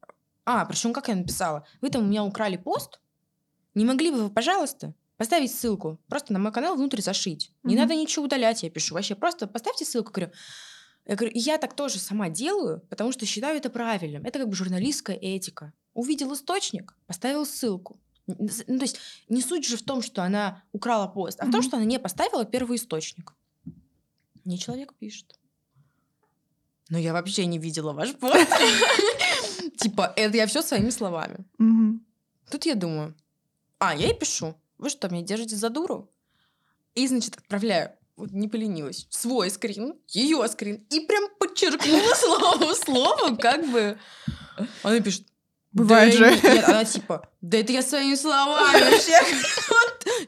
[0.45, 1.67] А, причем как я написала?
[1.81, 3.01] Вы там у меня украли пост.
[3.75, 5.99] Не могли бы вы, пожалуйста, поставить ссылку?
[6.09, 7.53] Просто на мой канал внутрь зашить.
[7.63, 7.83] Не Мгм.
[7.83, 8.95] надо ничего удалять, я пишу.
[8.95, 10.13] Вообще, просто поставьте ссылку.
[10.13, 10.33] Говорю,
[11.05, 14.25] я говорю, я так тоже сама делаю, потому что считаю это правильным.
[14.25, 15.73] Это как бы журналистская этика.
[15.95, 18.01] Увидел источник, поставил ссылку.
[18.27, 21.63] Ну, то есть не суть же в том, что она украла пост, а в том,
[21.63, 23.35] что она не поставила первый источник.
[24.47, 25.39] Мне человек пишет.
[26.89, 28.37] Но я вообще не видела ваш пост.
[29.77, 31.45] Типа, это я все своими словами.
[32.49, 33.17] Тут я думаю,
[33.81, 34.55] а, я ей пишу.
[34.79, 36.09] Вы что, меня держите за дуру?
[36.95, 42.77] И, значит, отправляю, вот не поленилась, свой скрин, ее скрин, и прям подчеркнула слово в
[42.77, 43.99] слово, как бы.
[44.85, 45.27] Она пишет,
[45.77, 46.41] Бывает «Да же.
[46.55, 49.13] Нет, она типа, да это я своими словами вообще.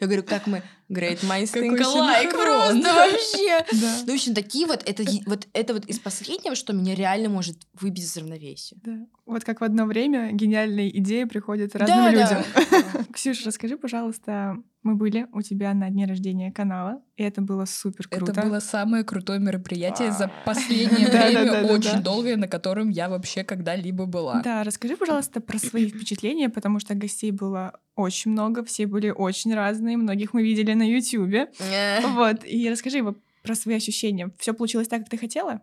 [0.00, 2.82] Я говорю, как мы, great minds think alike, синхрон.
[2.82, 3.64] просто вообще.
[4.06, 7.56] Ну, в общем, такие вот, это, вот, это вот из последнего, что меня реально может
[7.74, 8.76] выбить из равновесия.
[8.82, 9.06] Да.
[9.26, 12.44] Вот как в одно время гениальные идеи приходят разным людям.
[13.12, 18.08] Ксюша, расскажи, пожалуйста, мы были у тебя на дне рождения канала, и это было супер
[18.08, 18.32] круто.
[18.32, 24.06] Это было самое крутое мероприятие за последнее время, очень долгое, на котором я вообще когда-либо
[24.06, 24.40] была.
[24.42, 29.54] Да, расскажи, пожалуйста, про свои впечатления, потому что гостей было очень много, все были очень
[29.54, 31.50] разные, многих мы видели на Ютьюбе.
[31.58, 33.02] Э, Вот, и расскажи
[33.42, 34.30] про свои ощущения.
[34.38, 35.62] Все получилось так, как ты хотела?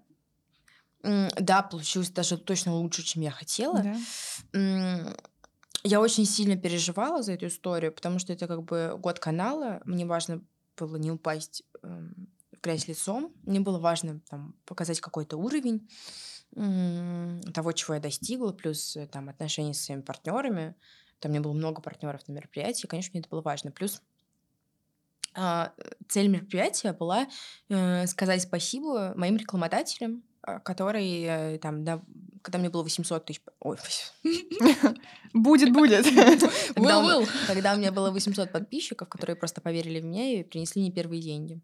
[1.04, 3.84] Да, получилось даже точно лучше, чем я хотела.
[4.52, 5.16] Да.
[5.84, 9.82] Я очень сильно переживала за эту историю, потому что это как бы год канала.
[9.86, 10.42] Мне важно
[10.78, 13.32] было не упасть эм, в грязь лицом.
[13.44, 15.88] Мне было важно там, показать какой-то уровень
[17.54, 20.76] того, чего я достигла, плюс э, там отношения с своими партнерами.
[21.20, 23.72] Там у меня было много партнеров на мероприятии, конечно, мне это было важно.
[23.72, 24.02] Плюс
[25.36, 25.74] а,
[26.08, 27.28] цель мероприятия была
[27.70, 32.02] э, сказать спасибо моим рекламодателям, а, которые э, там, да,
[32.42, 33.42] когда мне было 800 тысяч...
[33.60, 33.78] Ой,
[35.34, 36.06] Будет, будет.
[36.06, 37.30] Will, will.
[37.48, 41.22] когда у меня было 800 подписчиков, которые просто поверили в меня и принесли мне первые
[41.22, 41.60] деньги.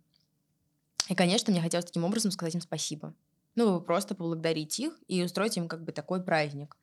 [1.08, 3.14] И, конечно, мне хотелось таким образом сказать им спасибо.
[3.56, 6.76] Ну, просто поблагодарить их и устроить им как бы такой праздник.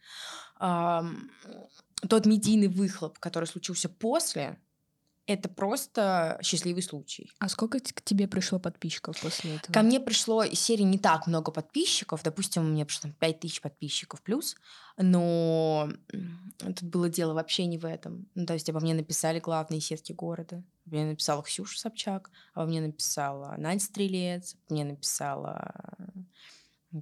[2.06, 4.58] Тот медийный выхлоп, который случился после,
[5.28, 7.30] это просто счастливый случай.
[7.38, 9.72] А сколько к тебе пришло подписчиков после этого?
[9.74, 13.61] Ко мне пришло из серии не так много подписчиков, допустим, у меня пришло там 5000
[13.61, 14.56] подписчиков плюс,
[14.96, 15.90] но
[16.58, 18.26] тут было дело вообще не в этом.
[18.34, 20.64] Ну, то есть обо мне написали главные сетки города.
[20.87, 25.74] Обо мне написала Ксюша Собчак, обо мне написала Надя Стрелец, мне написала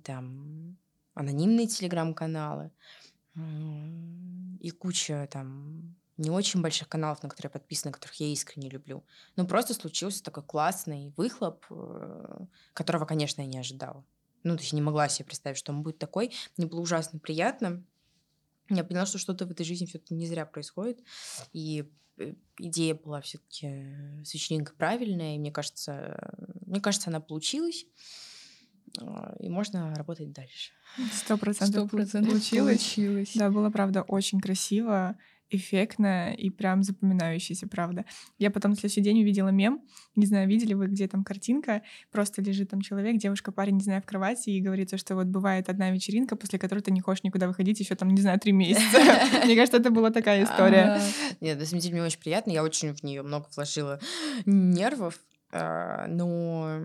[0.02, 0.76] там
[1.14, 2.72] анонимные телеграм-каналы
[3.36, 9.04] и куча там не очень больших каналов, на которые я подписана, которых я искренне люблю.
[9.36, 14.04] Ну, просто случился такой классный выхлоп, э, которого, конечно, я не ожидала.
[14.42, 16.32] Ну, то есть не могла себе представить, что он будет такой.
[16.56, 17.84] Мне было ужасно приятно.
[18.70, 21.00] Я поняла, что что-то в этой жизни все-таки не зря происходит.
[21.52, 21.84] И
[22.16, 27.84] э, идея была все-таки с вечеринкой правильная, и мне кажется, мне кажется, она получилась.
[29.00, 30.72] А, и можно работать дальше.
[31.12, 32.80] Сто процентов получилось.
[32.80, 33.32] получилось.
[33.34, 35.16] Да, было, правда, очень красиво
[35.50, 38.04] эффектно и прям запоминающееся, правда.
[38.38, 39.80] Я потом на следующий день увидела мем,
[40.16, 44.02] не знаю, видели вы, где там картинка, просто лежит там человек, девушка, парень, не знаю,
[44.02, 47.46] в кровати, и говорится, что вот бывает одна вечеринка, после которой ты не хочешь никуда
[47.46, 48.98] выходить еще там, не знаю, три месяца.
[49.44, 51.00] Мне кажется, это была такая история.
[51.40, 54.00] Нет, на самом деле мне очень приятно, я очень в нее много вложила
[54.46, 55.20] нервов,
[55.52, 56.80] а, но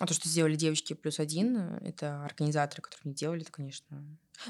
[0.00, 4.02] а то, что сделали девочки плюс один, это организаторы, которые не делали, это, конечно,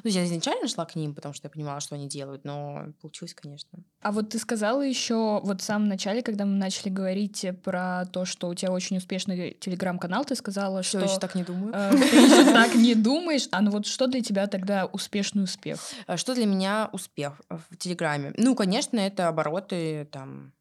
[0.04, 3.34] ну, я изначально шла к ним, потому что я понимала, что они делают, но получилось,
[3.34, 3.80] конечно.
[4.00, 8.24] А вот ты сказала еще вот в самом начале, когда мы начали говорить про то,
[8.24, 11.00] что у тебя очень успешный телеграм-канал, ты сказала, что...
[11.00, 11.74] Я еще так не думаю.
[11.74, 13.48] Э, ты еще так не думаешь.
[13.50, 15.80] А ну вот что для тебя тогда успешный успех?
[16.06, 18.32] А что для меня успех в Телеграме?
[18.36, 20.52] Ну, конечно, это обороты, там,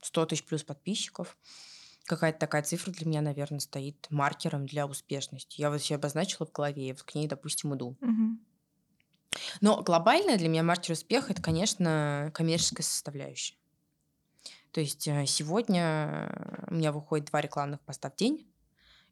[0.00, 1.36] 100 тысяч плюс подписчиков
[2.06, 5.60] какая-то такая цифра для меня, наверное, стоит маркером для успешности.
[5.60, 7.96] Я вот себе обозначила в голове, и вот к ней, допустим, иду.
[8.00, 8.38] Угу.
[9.60, 13.56] Но глобальная для меня маркер успеха это, конечно, коммерческая составляющая.
[14.72, 18.46] То есть э, сегодня у меня выходит два рекламных поста в день.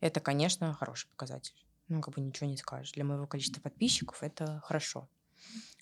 [0.01, 1.55] Это, конечно, хороший показатель.
[1.89, 2.93] Ну, как бы ничего не скажешь.
[2.93, 5.09] Для моего количества подписчиков это хорошо.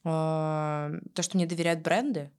[0.05, 2.31] А, то, что мне доверяют бренды,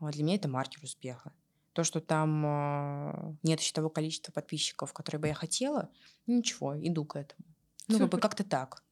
[0.00, 1.32] а, для меня это маркер успеха.
[1.78, 5.90] То, что там а, нет еще того количества подписчиков, которые бы я хотела,
[6.26, 7.46] ничего, иду к этому.
[7.86, 8.82] Ну, как бы как-то так.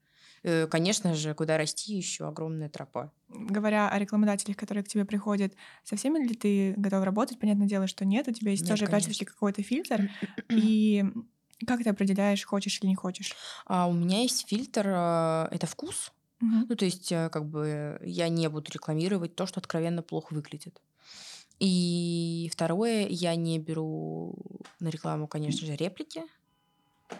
[0.44, 3.10] Э, конечно же, куда расти еще огромная тропа.
[3.28, 7.40] Говоря о рекламодателях, которые к тебе приходят, со всеми ли ты готов работать?
[7.40, 9.08] Понятное дело, что нет, у тебя есть нет, тоже, конечно.
[9.08, 10.08] опять-таки, какой-то фильтр.
[10.50, 11.04] И
[11.66, 13.34] как ты определяешь, хочешь или не хочешь?
[13.64, 16.12] А, у меня есть фильтр, а, это вкус.
[16.40, 16.66] Угу.
[16.68, 20.80] Ну, то есть, э, как бы я не буду рекламировать то, что откровенно плохо выглядит.
[21.58, 24.34] И второе, я не беру
[24.80, 26.22] на рекламу, конечно же, реплики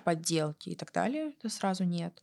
[0.05, 2.20] подделки и так далее, это сразу нет.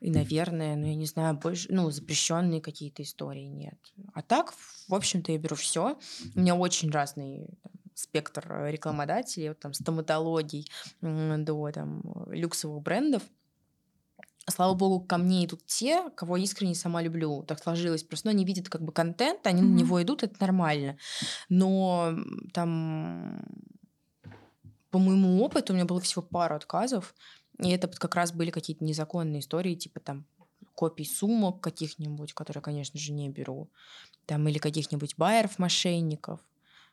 [0.00, 3.78] И, наверное, ну, я не знаю, больше, ну, запрещенные какие-то истории нет.
[4.12, 4.52] А так,
[4.88, 5.98] в общем-то, я беру все.
[6.34, 13.22] У меня очень разный там, спектр э, рекламодателей, вот там стоматологий до там люксовых брендов.
[14.48, 17.42] Слава богу, ко мне идут те, кого искренне сама люблю.
[17.42, 18.04] Так сложилось.
[18.04, 19.64] Просто ну, они видят как бы контент, они mm-hmm.
[19.64, 20.96] на него идут, это нормально.
[21.48, 22.16] Но
[22.52, 23.44] там
[24.90, 27.14] по моему опыту у меня было всего пару отказов,
[27.58, 30.26] и это как раз были какие-то незаконные истории, типа там
[30.74, 33.68] копий сумок каких-нибудь, которые, конечно же, не беру,
[34.26, 36.40] там или каких-нибудь байеров, мошенников,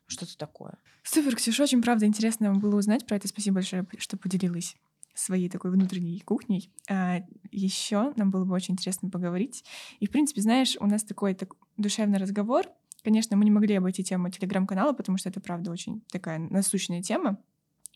[0.06, 0.76] что-то такое.
[1.02, 3.28] Супер, Ксюша, очень, правда, интересно было узнать про это.
[3.28, 4.76] Спасибо большое, что поделилась
[5.14, 6.70] своей такой внутренней кухней.
[6.88, 9.64] А еще нам было бы очень интересно поговорить.
[10.00, 12.66] И, в принципе, знаешь, у нас такой так, душевный разговор.
[13.02, 17.38] Конечно, мы не могли обойти тему телеграм-канала, потому что это, правда, очень такая насущная тема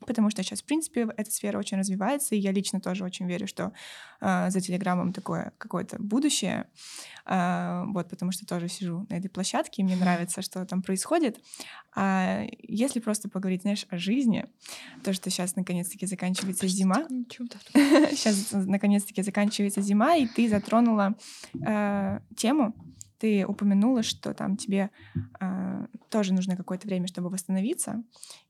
[0.07, 3.47] потому что сейчас, в принципе, эта сфера очень развивается, и я лично тоже очень верю,
[3.47, 3.73] что
[4.21, 6.69] э, за Телеграмом такое какое-то будущее,
[7.27, 11.39] э, вот, потому что тоже сижу на этой площадке, и мне нравится, что там происходит.
[11.95, 14.47] А если просто поговорить, знаешь, о жизни,
[15.03, 17.07] то, что сейчас наконец-таки заканчивается Простите, зима,
[18.11, 21.15] сейчас наконец-таки заканчивается зима, и ты затронула
[21.67, 22.75] э, тему,
[23.19, 24.91] ты упомянула, что там тебе
[25.41, 28.03] э, тоже нужно какое-то время, чтобы восстановиться.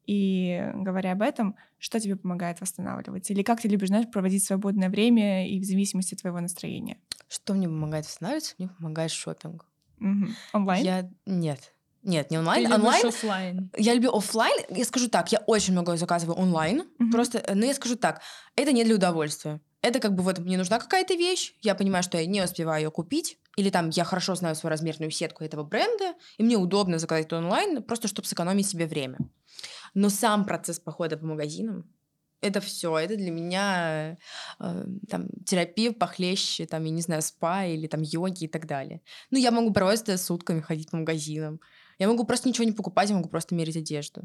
[0.07, 3.33] И говоря об этом, что тебе помогает восстанавливаться?
[3.33, 6.99] Или как ты любишь, знаешь, проводить свободное время и в зависимости от твоего настроения?
[7.29, 8.55] Что мне помогает восстанавливаться?
[8.59, 9.67] Мне помогает шопинг.
[10.01, 10.27] Угу.
[10.53, 10.85] Онлайн?
[10.85, 11.11] Я...
[11.27, 11.75] Нет.
[12.05, 12.69] Нет, не онлайн.
[12.69, 13.07] Ты онлайн.
[13.07, 13.71] офлайн.
[13.77, 14.65] Я люблю офлайн.
[14.71, 16.83] Я скажу так, я очень много заказываю онлайн.
[16.83, 17.11] Mm-hmm.
[17.11, 18.23] Просто, но я скажу так,
[18.57, 19.61] это не для удовольствия.
[19.83, 22.91] Это как бы вот мне нужна какая-то вещь, я понимаю, что я не успеваю ее
[22.91, 27.33] купить, или там я хорошо знаю свою размерную сетку этого бренда, и мне удобно заказать
[27.33, 29.19] онлайн, просто чтобы сэкономить себе время.
[29.95, 31.85] Но сам процесс похода по магазинам,
[32.41, 34.17] это все, это для меня
[34.61, 39.01] э, там терапия похлеще, там, я не знаю, спа или там йоги и так далее.
[39.33, 41.61] Ну, я могу просто сутками ходить по магазинам.
[41.99, 44.21] Я могу просто ничего не покупать, я могу просто мерить одежду.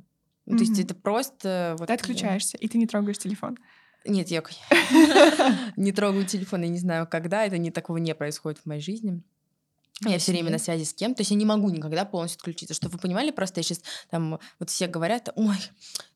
[0.46, 0.58] Mm-hmm.
[0.58, 1.76] То есть это просто...
[1.80, 3.58] Вот, ты отключаешься, и ты не трогаешь телефон.
[4.06, 4.44] Нет, я
[5.78, 7.46] не трогаю телефон, я не знаю, когда.
[7.46, 9.22] Это не такого не происходит в моей жизни.
[10.02, 12.74] Я все время на связи с кем, то есть я не могу никогда полностью отключиться.
[12.74, 15.56] Чтобы вы понимали, просто я сейчас там вот все говорят, ой,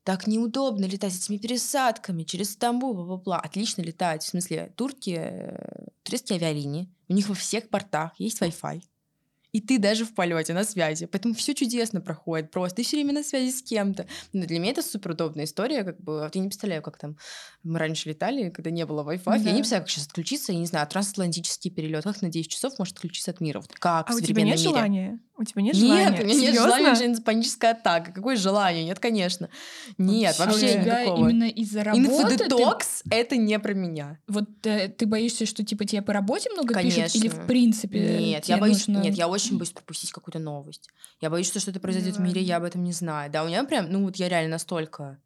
[0.04, 3.40] так неудобно летать с этими пересадками через Стамбул, бла-бла-бла.
[3.40, 4.24] Отлично летать.
[4.24, 8.82] В смысле, турки, э, турецкие авиалинии, у них во всех портах есть Wi-Fi
[9.58, 11.08] и ты даже в полете на связи.
[11.08, 12.76] Поэтому все чудесно проходит просто.
[12.76, 14.06] Ты все время на связи с кем-то.
[14.32, 15.84] Но для меня это супер удобная история.
[15.84, 17.18] Как бы, я не представляю, как там
[17.64, 19.24] мы раньше летали, когда не было Wi-Fi.
[19.26, 19.36] Да.
[19.36, 20.52] Я не представляю, как сейчас отключиться.
[20.52, 22.04] Я не знаю, трансатлантический перелет.
[22.04, 23.60] Как на 10 часов может отключиться от мира?
[23.60, 24.70] Вот как а у тебя нет мире?
[24.70, 26.10] желания У тебя нет желания?
[26.10, 26.64] Нет, у меня нет Серьезно?
[26.64, 28.12] желания начинается паническая атака.
[28.12, 28.84] Какое желание?
[28.84, 29.50] Нет, конечно.
[30.00, 31.30] Нет, у вообще никакого.
[31.30, 34.20] именно из-за работы ты- Инфодетокс— это не про меня.
[34.28, 37.48] Вот э, ты боишься, что типа тебе по работе много пишут, или в Конечно.
[37.48, 40.90] принципе Нет, я боюсь, нужно- нет, я очень боюсь пропустить какую-то новость.
[41.22, 43.32] Я боюсь, что что-то произойдет в мире, я об этом не знаю.
[43.32, 45.20] Да, у меня прям, ну вот я реально настолько,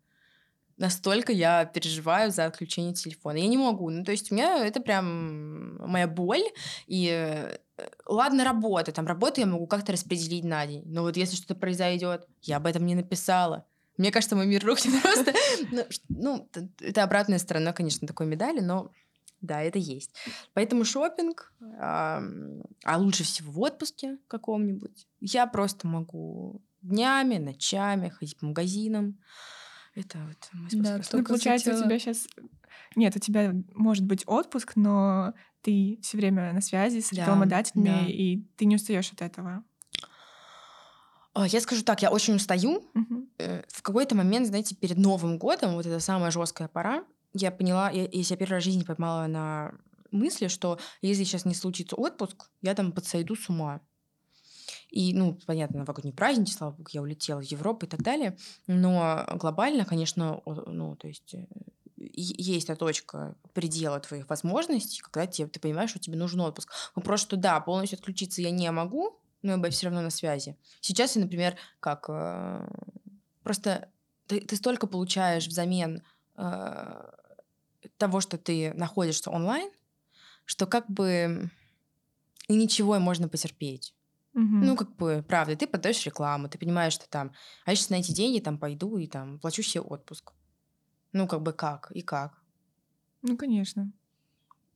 [0.78, 3.38] настолько я переживаю за отключение телефона.
[3.38, 3.90] Я не могу.
[3.90, 6.42] Ну, то есть у меня это прям моя боль.
[6.88, 7.58] И э,
[8.06, 8.92] ладно, работа.
[8.92, 10.84] Там работу я могу как-то распределить на день.
[10.86, 13.66] Но вот если что-то произойдет, я об этом не написала.
[13.98, 15.34] Мне кажется, мой мир рухнет просто.
[15.72, 18.92] Ну, Ну, это обратная сторона, конечно, такой медали, но
[19.42, 20.16] да, это есть.
[20.54, 22.22] Поэтому шопинг, а
[22.98, 25.08] лучше всего в отпуске каком-нибудь.
[25.20, 29.20] Я просто могу днями, ночами ходить по магазинам.
[29.96, 31.18] Это вот мой способ Да.
[31.18, 32.28] Ну, получается, у тебя сейчас...
[32.96, 37.86] Нет, у тебя может быть отпуск, но ты все время на связи с Да, рекламодателями,
[37.86, 38.06] да.
[38.08, 39.64] и ты не устаешь от этого.
[41.34, 42.84] А, Я скажу так, я очень устаю.
[43.38, 47.90] Э, В какой-то момент, знаете, перед Новым годом, вот это самая жесткая пора, я поняла,
[47.90, 49.74] я, я себя первый раз в жизни поймала на
[50.12, 53.80] мысли, что если сейчас не случится отпуск, я там подсойду с ума.
[54.90, 58.38] И, ну, понятно, новогодние праздники, слава богу, я улетела в Европу и так далее.
[58.68, 61.48] Но глобально, конечно, ну, то есть э,
[62.14, 66.72] есть та точка предела твоих возможностей, когда тебе, ты понимаешь, что тебе нужен отпуск.
[66.96, 70.58] Вопрос, что да, полностью отключиться я не могу, но я все равно на связи.
[70.80, 72.68] Сейчас я, например, как э,
[73.44, 73.90] просто
[74.28, 76.04] ты, ты столько получаешь взамен
[76.38, 77.12] э,
[77.98, 79.72] того, что ты находишься онлайн,
[80.46, 81.50] что как бы
[82.48, 83.94] и ничего можно потерпеть.
[84.34, 84.62] Мгм.
[84.62, 87.34] Ну, как бы, правда, ты подаешь рекламу, ты понимаешь, что там,
[87.66, 90.34] а я сейчас на эти деньги там пойду и там плачу себе отпуск.
[91.14, 92.42] Ну, как бы как и как.
[93.22, 93.92] Ну, конечно.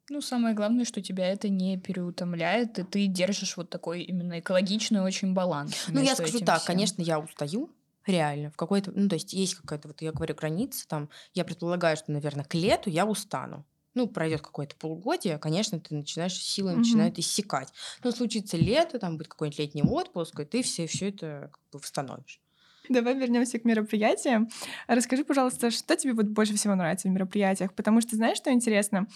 [0.09, 5.01] Ну, самое главное, что тебя это не переутомляет, и ты держишь вот такой именно экологичный
[5.01, 5.87] очень баланс.
[5.87, 6.67] Ну, я скажу так, всем.
[6.67, 7.71] конечно, я устаю,
[8.05, 11.97] реально, в какой-то, ну, то есть есть какая-то, вот я говорю, граница, там, я предполагаю,
[11.97, 13.65] что, наверное, к лету я устану.
[13.95, 16.79] Ну, пройдет какое-то полугодие, конечно, ты начинаешь, силы Мгм.
[16.79, 17.73] начинают иссякать.
[18.03, 21.79] Но случится лето, там будет какой-нибудь летний отпуск, и ты все, все это как бы
[21.79, 22.41] восстановишь.
[22.89, 24.49] Давай вернемся к мероприятиям.
[24.87, 27.73] Расскажи, пожалуйста, что тебе вот больше всего нравится в мероприятиях?
[27.73, 29.07] Потому что знаешь, что интересно?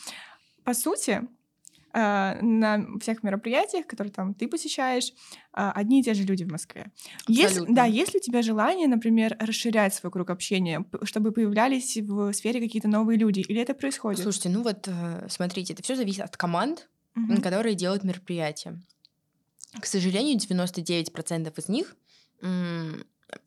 [0.63, 1.21] По сути,
[1.91, 5.11] а, на всех мероприятиях, которые там ты посещаешь,
[5.53, 6.91] а, одни и те же люди в Москве.
[7.27, 7.75] Абсолютно.
[7.75, 12.59] да, есть ли у тебя желание, например, расширять свой круг общения, чтобы появлялись в сфере
[12.59, 13.39] какие-то новые люди?
[13.39, 14.21] Или это происходит?
[14.21, 17.41] Слушайте, ну вот, э, смотрите, это все зависит от команд, Мгм.
[17.41, 18.79] которые делают мероприятия.
[19.79, 21.95] К сожалению, 99% из них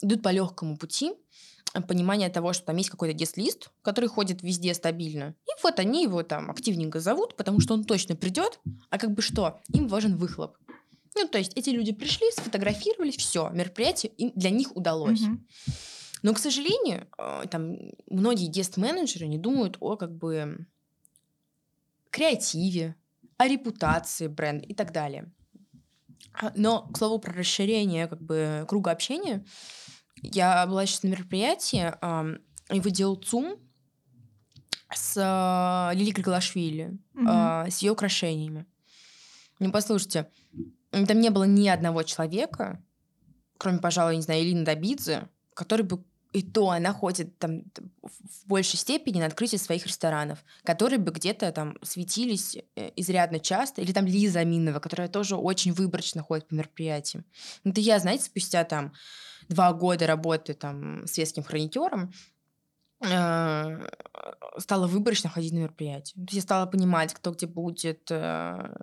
[0.00, 1.12] идут по легкому пути
[1.74, 5.34] э, понимания того, что там есть какой-то гест-лист, который ходит везде стабильно.
[5.46, 9.22] И вот они его там активненько зовут, потому что он точно придет, а как бы
[9.22, 10.56] что, им важен выхлоп.
[11.14, 15.20] Ну, то есть эти люди пришли, сфотографировались, все, мероприятие им, для них удалось.
[15.20, 15.46] Мгм.
[16.22, 17.76] Но, к сожалению, э, там
[18.08, 20.66] многие гест-менеджеры не думают о как бы
[22.10, 22.94] креативе,
[23.36, 25.32] о репутации бренда и так далее.
[26.34, 29.44] А, Но, к слову, про расширение как бы круга общения,
[30.22, 32.38] я была сейчас на мероприятии, ам,
[32.70, 33.56] его делал ЦУМ
[34.94, 37.26] с а, Лили Григлашвили, Мгм.
[37.28, 38.66] а, с ее украшениями.
[39.58, 40.28] Ну, послушайте,
[40.90, 42.82] там не было ни одного человека,
[43.58, 47.62] кроме, пожалуй, не знаю, Элины Добидзе, который бы и то она ходит там
[48.02, 53.82] в большей степени на открытие своих ресторанов, которые бы где-то там светились э, изрядно часто,
[53.82, 57.24] или там Лиза Аминова, которая тоже очень выборочно ходит по мероприятиям.
[57.64, 58.92] Это я, знаете, спустя там
[59.48, 62.12] два года работы там светским хроникером
[63.04, 63.86] э,
[64.56, 66.14] стала выборочно ходить на мероприятия.
[66.14, 68.74] То есть я стала понимать, кто где будет, э,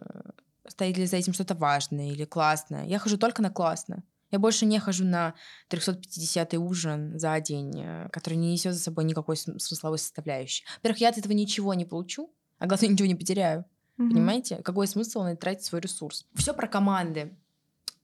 [0.68, 2.86] стоит ли за этим что-то важное или классное.
[2.86, 4.04] Я хожу только на классно.
[4.32, 5.34] Я больше не хожу на
[5.70, 10.64] 350-й ужин за день, э, который не несет за собой никакой см- смысловой составляющей.
[10.78, 13.66] Во-первых, я от этого ничего не получу, а главное, ничего не потеряю.
[13.98, 14.12] Мгм.
[14.12, 14.56] Понимаете?
[14.58, 16.26] Какой смысл на тратить свой ресурс?
[16.36, 17.36] Все про команды.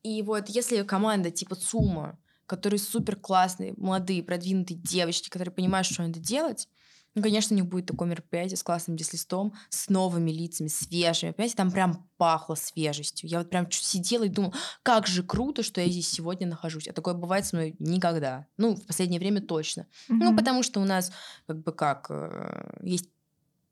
[0.04, 6.04] И вот если команда типа ЦУМа, которые супер классные, молодые, продвинутые девочки, которые понимают, что
[6.04, 6.68] надо делать,
[7.16, 11.32] ну, конечно, у них будет такое мероприятие с классным дислистом, с новыми лицами, свежими.
[11.32, 13.30] Понимаете, там прям пахло свежестью.
[13.30, 16.88] Я вот прям сидела и думала, как же круто, что я здесь сегодня нахожусь.
[16.90, 18.48] А такое бывает со мной никогда.
[18.58, 19.88] Ну, в последнее время точно.
[20.10, 20.38] Ну, Мгм.
[20.38, 21.12] потому что у нас
[21.48, 23.10] как бы как э, есть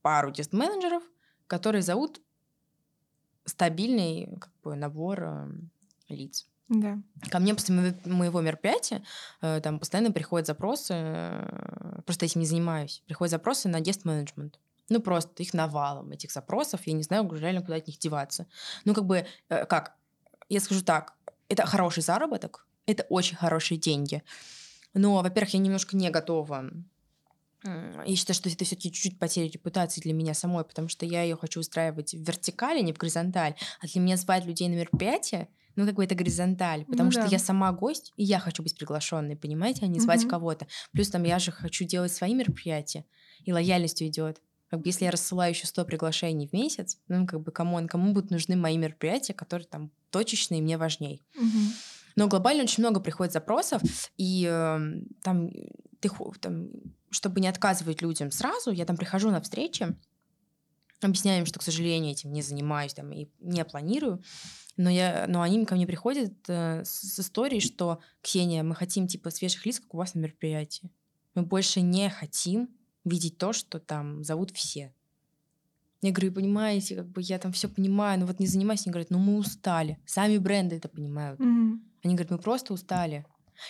[0.02, 1.04] пару тест-менеджеров,
[1.48, 2.22] которые зовут
[3.46, 5.48] стабильный как бы, набор э,
[6.10, 6.48] лиц.
[6.70, 6.98] Да.
[7.30, 9.04] Ко мне после моего- мероприятия
[9.42, 14.60] э, там постоянно приходят запросы, э, просто этим не занимаюсь, приходят запросы на гест-менеджмент.
[14.90, 16.82] Ну, просто их навалом, этих запросов.
[16.86, 18.48] Я не знаю реально, куда от них деваться.
[18.86, 19.96] Ну, как бы, э, как?
[20.50, 21.14] Я скажу так.
[21.50, 24.24] это хороший заработок, это очень хорошие деньги.
[24.94, 26.72] Но, во-первых, я немножко не готова
[27.64, 31.38] я считаю, что это все-таки чуть-чуть потеря репутации для меня самой, потому что я ее
[31.38, 33.56] хочу устраивать в вертикали, не в горизонталь.
[33.80, 37.22] А для меня звать людей на мероприятие, ну, как бы это горизонталь, потому ну, что
[37.22, 37.28] да.
[37.28, 40.30] я сама гость, и я хочу быть приглашенной, понимаете, а не звать угу.
[40.30, 40.68] кого-то.
[40.92, 43.06] Плюс там я же хочу делать свои мероприятия,
[43.44, 44.42] и лояльностью идет.
[44.70, 48.14] Как бы если я рассылаю еще 100 приглашений в месяц, ну, как бы кому, кому
[48.14, 51.22] будут нужны мои мероприятия, которые там точечные, мне важней.
[51.36, 51.60] Угу.
[52.16, 53.82] Но глобально очень много приходит запросов,
[54.18, 54.80] и э,
[55.22, 55.52] там
[56.00, 56.10] ты
[56.40, 56.70] там
[57.10, 59.96] чтобы не отказывать людям сразу, я там прихожу на встречи,
[61.08, 64.24] объясняю им, что, к сожалению, этим не занимаюсь там, и не планирую,
[64.78, 69.08] но, я, но они ко мне приходят э, с, с историей, что «Ксения, мы хотим
[69.08, 70.92] типа свежих лиц, как у вас на мероприятии.
[71.36, 72.70] Мы больше не хотим
[73.06, 74.94] видеть то, что там зовут все».
[76.02, 78.82] Я говорю, понимаете, как бы я там все понимаю, но вот не занимаюсь.
[78.86, 79.98] Они говорят, ну мы устали.
[80.06, 81.40] Сами бренды это понимают.
[81.40, 81.80] Mm-hmm.
[82.04, 83.26] Они говорят, мы просто устали.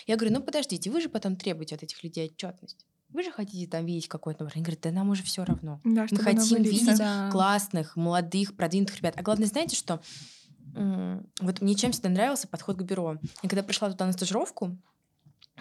[0.08, 2.86] Я говорю, ну подождите, вы же потом требуете от этих людей отчетность.
[3.14, 5.80] Вы же хотите там видеть какой-то Они говорят, да нам уже все равно.
[5.84, 7.30] Да, Мы хотим видеть да.
[7.30, 9.14] классных, молодых, продвинутых ребят.
[9.16, 10.02] А главное, знаете, что
[10.74, 13.18] вот мне чем всегда нравился подход к бюро.
[13.42, 14.76] Я когда пришла туда на стажировку,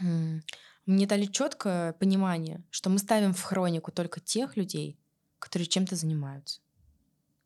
[0.01, 4.97] мне дали четкое понимание, что мы ставим в хронику только тех людей,
[5.37, 6.59] которые чем-то занимаются.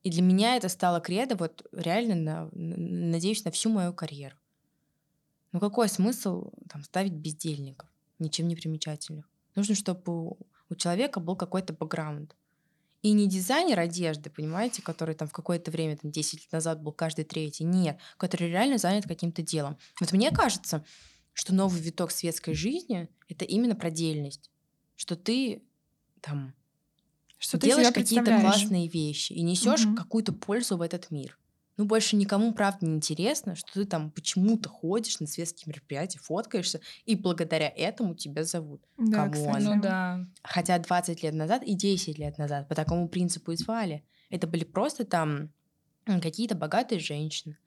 [0.04, 4.38] И для меня это стало кредо, вот реально, на, надеюсь, на всю мою карьеру.
[5.52, 7.90] Ну какой смысл там ставить бездельников,
[8.20, 9.30] ничем не примечательных?
[9.58, 10.38] Нужно, чтобы
[10.70, 12.36] у человека был какой-то бэкграунд.
[13.02, 16.92] И не дизайнер одежды, понимаете, который там в какое-то время, там 10 лет назад был
[16.92, 17.64] каждый третий.
[17.64, 19.78] Нет, который реально занят каким-то делом.
[20.00, 20.86] Вот мне кажется,
[21.34, 24.52] что новый виток светской жизни— это именно продельность.
[24.96, 25.64] Что ты
[26.22, 26.54] там
[27.40, 29.96] что делаешь какие-то классные вещи и несешь угу.
[29.96, 31.38] какую-то пользу в этот мир
[31.78, 36.82] ну, больше никому, правда, не интересно, что ты там почему-то ходишь на светские мероприятия, фоткаешься,
[37.06, 38.82] и благодаря этому тебя зовут.
[38.98, 40.26] Да, Кого Ну да.
[40.44, 44.04] Хотя 20 лет назад и 10 лет назад по такому принципу и звали.
[44.30, 45.52] Это были просто там
[46.06, 47.58] какие-то богатые женщины,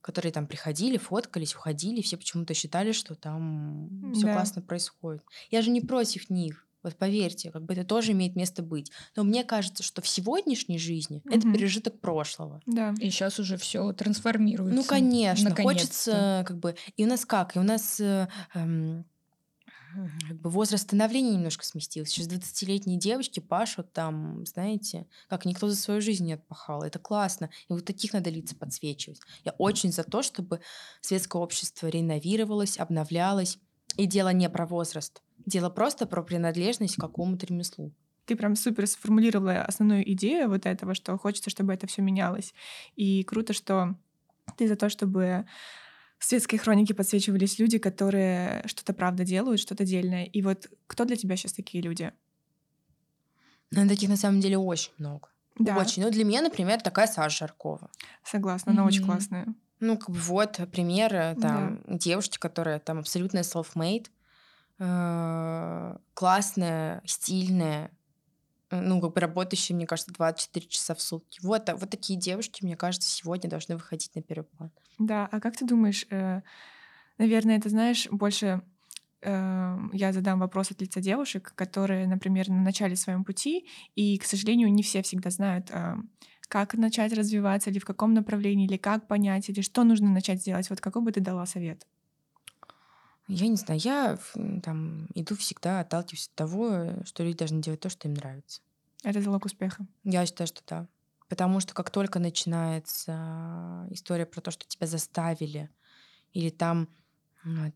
[0.00, 4.34] которые там приходили, фоткались, уходили, все почему-то считали, что там все да.
[4.34, 5.22] классно происходит.
[5.50, 6.67] Я же не против них.
[6.82, 8.92] Вот поверьте, как бы это тоже имеет место быть.
[9.16, 11.34] Но мне кажется, что в сегодняшней жизни угу.
[11.34, 12.60] это пережиток прошлого.
[12.66, 12.94] Да.
[13.00, 14.76] И сейчас уже все трансформируется.
[14.76, 15.54] Ну, конечно.
[15.54, 16.76] Хочется как бы...
[16.96, 17.56] И у нас как?
[17.56, 18.00] И у нас...
[18.00, 19.04] Э, эм,
[20.28, 22.12] как бы возраст становления немножко сместился.
[22.12, 26.82] Сейчас 20-летние девочки пашут там, знаете, как никто за свою жизнь не отпахал.
[26.82, 27.50] Это классно.
[27.68, 29.20] И вот таких надо лица подсвечивать.
[29.44, 30.60] Я очень за то, чтобы
[31.00, 33.58] светское общество реновировалось, обновлялось.
[33.96, 35.22] И дело не про возраст.
[35.46, 37.92] Дело просто про принадлежность к какому-то ремеслу.
[38.26, 42.52] Ты прям супер сформулировала основную идею вот этого, что хочется, чтобы это все менялось.
[42.94, 43.94] И круто, что
[44.56, 45.46] ты за то, чтобы
[46.18, 50.24] в светской хронике подсвечивались люди, которые что-то правда делают, что-то дельное.
[50.24, 52.12] И вот кто для тебя сейчас такие люди?
[53.70, 55.28] Ну, таких на самом деле очень много.
[55.58, 55.76] Да.
[55.76, 56.02] Очень.
[56.02, 57.90] Ну, для меня, например, такая Саша Жаркова.
[58.24, 58.86] Согласна, она mm-hmm.
[58.86, 59.46] очень классная.
[59.80, 61.94] Ну, как бы вот пример э, там да.
[61.96, 64.06] девушки, которая там абсолютно self-made,
[64.78, 67.90] классная, стильная,
[68.70, 71.40] э, ну, как бы работающая, мне кажется, 24 часа в сутки.
[71.42, 74.70] Вот, вот такие девушки, мне кажется, сегодня должны выходить на первый план.
[74.98, 76.42] Да, а как ты думаешь, э,
[77.18, 78.62] наверное, это, знаешь, больше
[79.22, 83.66] э, я задам вопрос от лица девушек, которые, например, на начале своем пути,
[83.96, 85.96] и, к сожалению, не все всегда знают, э,
[86.48, 90.70] как начать развиваться, или в каком направлении, или как понять, или что нужно начать делать?
[90.70, 91.86] Вот какой бы ты дала совет?
[93.28, 94.18] Я не знаю, я
[94.62, 98.62] там иду всегда, отталкиваюсь от того, что люди должны делать то, что им нравится.
[99.04, 99.86] Это залог успеха?
[100.02, 100.88] Я считаю, что да.
[101.28, 105.68] Потому что как только начинается история про то, что тебя заставили,
[106.32, 106.88] или там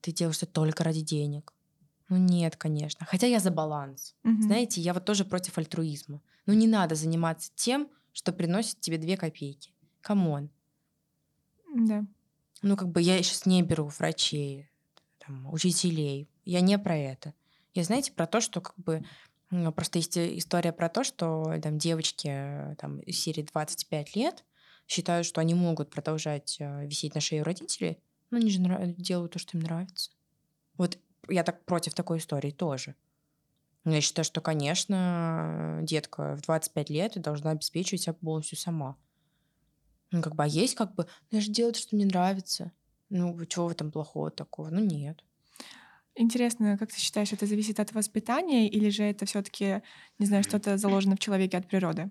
[0.00, 1.52] ты делаешь это только ради денег,
[2.08, 3.06] ну нет, конечно.
[3.06, 4.14] Хотя я за баланс.
[4.24, 4.42] Угу.
[4.42, 6.20] Знаете, я вот тоже против альтруизма.
[6.46, 9.72] Ну не надо заниматься тем, что приносит тебе две копейки.
[10.00, 10.50] Come on.
[11.74, 12.04] Да.
[12.60, 14.68] Ну, как бы я сейчас не беру врачей,
[15.24, 16.28] там, учителей.
[16.44, 17.34] Я не про это.
[17.74, 19.04] Я, знаете, про то, что как бы
[19.74, 24.44] просто есть история про то, что там девочки там, из серии 25 лет
[24.88, 27.98] считают, что они могут продолжать э, висеть на шее у родителей,
[28.30, 28.60] но они же
[28.96, 30.10] делают то, что им нравится.
[30.76, 30.98] Вот
[31.28, 32.94] я так против такой истории тоже.
[33.84, 38.96] Я считаю, что, конечно, детка в 25 лет должна обеспечивать себя полностью сама.
[40.12, 42.70] Ну, как бы, а есть как бы, ну, я же делаю то, что мне нравится.
[43.12, 44.70] Ну, чего в этом плохого такого?
[44.70, 45.24] Ну, нет.
[46.14, 49.82] Интересно, как ты считаешь, это зависит от воспитания или же это все таки
[50.18, 52.10] не знаю, что-то заложено в человеке от природы?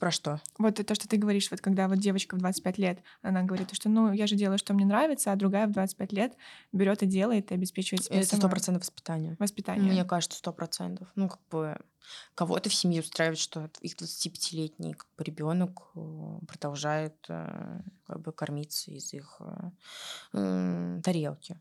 [0.00, 0.40] Про что?
[0.58, 3.88] Вот то, что ты говоришь, вот когда вот девочка в 25 лет, она говорит, что
[3.88, 6.36] ну я же делаю, что мне нравится, а другая в 25 лет
[6.72, 9.36] берет и делает, и обеспечивает себя Это сто процентов воспитание.
[9.38, 9.92] Воспитание.
[9.92, 11.08] Мне кажется, сто процентов.
[11.14, 11.78] Ну, как бы
[12.34, 18.32] кого-то в семье устраивает, что их 25-летний как бы, ребенок э, продолжает э, как бы
[18.32, 19.40] кормиться из их
[20.32, 21.60] э, тарелки.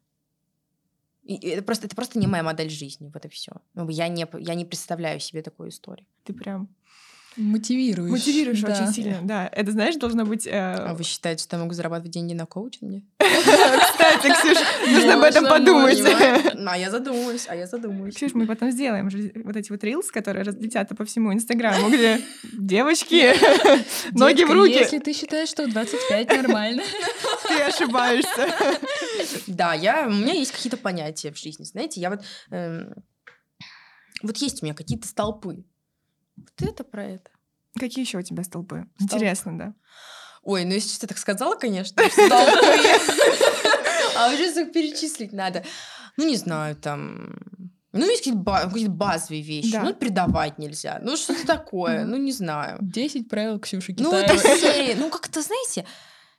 [1.24, 3.54] И это просто, это просто не моя модель жизни, вот и все.
[3.76, 6.06] Ну, я не, я не представляю себе такую историю.
[6.26, 6.68] Ты прям
[7.36, 8.12] Мотивируешь.
[8.12, 8.74] Мотивируешь да.
[8.74, 9.50] очень сильно, да.
[9.52, 10.46] Это, знаешь, должно быть...
[10.46, 10.52] Э...
[10.52, 13.04] А вы считаете, что я могу зарабатывать деньги на коучинге?
[13.20, 14.58] Кстати, Ксюш,
[14.92, 16.00] нужно об этом подумать.
[16.66, 18.16] А я задумаюсь, а я задумаюсь.
[18.16, 19.10] Ксюш, мы потом сделаем
[19.44, 22.22] вот эти вот рилс, которые разлетятся по всему Инстаграму, где
[22.54, 23.34] девочки,
[24.12, 24.74] ноги в руки.
[24.74, 26.84] если ты считаешь, что 25 нормально.
[27.48, 28.50] Ты ошибаешься.
[29.48, 32.22] Да, я, у меня есть какие-то понятия в жизни, знаете, я вот...
[32.52, 32.94] Эм,
[34.22, 35.66] вот есть у меня какие-то столпы,
[36.36, 37.30] вот это про это.
[37.80, 38.86] Какие еще у тебя столпы?
[38.96, 39.14] Столб.
[39.14, 39.74] Интересно, да.
[40.44, 42.04] Ой, ну если ты так сказала, конечно,
[44.16, 45.64] А уже их перечислить надо.
[46.18, 47.36] Ну, не знаю, там...
[47.92, 49.72] Ну, есть какие-то базовые вещи.
[49.72, 49.84] Да.
[49.84, 51.00] Ну, предавать нельзя.
[51.02, 52.06] Ну, что-то такое.
[52.06, 52.80] Ну, не знаю.
[52.82, 54.28] Десять правил Ксюши Китаевой.
[54.28, 54.96] Ну, это серия.
[54.96, 55.86] Ну, как-то, знаете,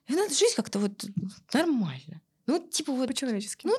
[0.09, 1.05] надо жить как-то вот
[1.53, 2.21] нормально.
[2.47, 3.09] Ну, типа вот...
[3.09, 3.67] По-человечески.
[3.67, 3.75] Ну,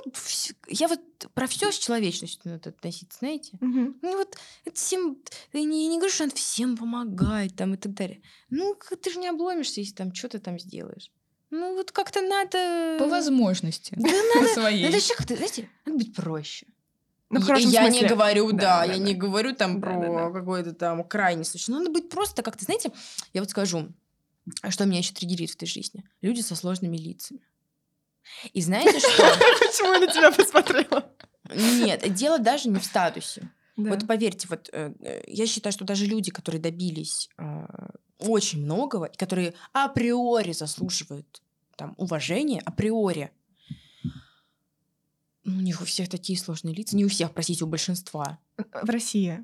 [0.68, 1.00] я вот
[1.34, 3.58] про все с человечностью надо относиться, знаете?
[3.62, 3.96] Угу.
[4.02, 4.36] Ну, вот
[4.66, 5.18] это всем...
[5.54, 8.22] Я не, не говорю, что надо всем помогать там и так далее.
[8.50, 11.12] Ну, ты же не обломишься, если там что-то там сделаешь.
[11.52, 12.98] Ну, вот как-то надо...
[13.00, 13.94] По возможности.
[13.98, 14.48] Да надо...
[14.48, 14.84] своей.
[14.84, 16.66] Надо еще как-то, знаете, надо быть проще.
[17.30, 19.04] Ну, я, я не говорю, да, да, да я да.
[19.04, 20.32] не говорю там да, про да, да.
[20.32, 21.72] какой-то там крайний случай.
[21.72, 22.92] Надо быть просто как-то, знаете,
[23.34, 23.94] я вот скажу,
[24.70, 26.04] что меня еще триггерит в этой жизни.
[26.22, 27.42] Люди со сложными лицами.
[28.54, 29.08] И знаете что?
[29.60, 31.12] Почему я на тебя посмотрела?
[31.54, 33.50] Нет, дело даже не в статусе.
[33.78, 33.90] Да.
[33.90, 37.68] Вот поверьте, вот э, э, я считаю, что даже люди, которые добились э,
[38.20, 41.42] очень многого, и которые априори заслуживают
[41.76, 43.32] там уважения, априори,
[45.44, 48.40] ну, у них у всех такие сложные лица, не у всех, простите, у большинства.
[48.58, 49.44] В России.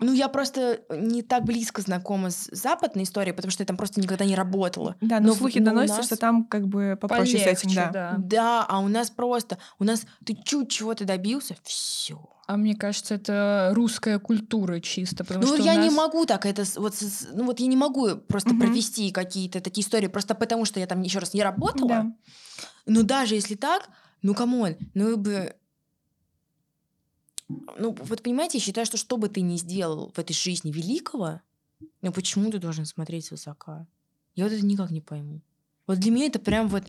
[0.00, 4.00] Ну, я просто не так близко знакома с западной историей, потому что я там просто
[4.00, 4.96] никогда не работала.
[5.00, 6.06] Да, но, но слухи но доносятся, нас...
[6.06, 7.90] что там как бы попроще Полегче, с этим, да.
[7.90, 8.14] да.
[8.18, 12.20] Да, а у нас просто, у нас ты чуть чего-то добился, все.
[12.46, 15.84] А мне кажется, это русская культура чисто, потому ну, что я нас...
[15.84, 16.94] не могу так это вот,
[17.32, 18.60] ну вот я не могу просто угу.
[18.60, 21.88] провести какие-то такие истории просто потому, что я там еще раз не работала.
[21.88, 22.12] Да.
[22.86, 23.88] Но даже если так,
[24.20, 25.54] ну come on, ну бы
[27.78, 31.40] ну, вот понимаете, я считаю, что что бы ты ни сделал в этой жизни великого,
[32.02, 33.86] ну почему ты должен смотреть свысока?
[34.34, 35.40] Я вот это никак не пойму.
[35.86, 36.84] Вот для меня это прям вот...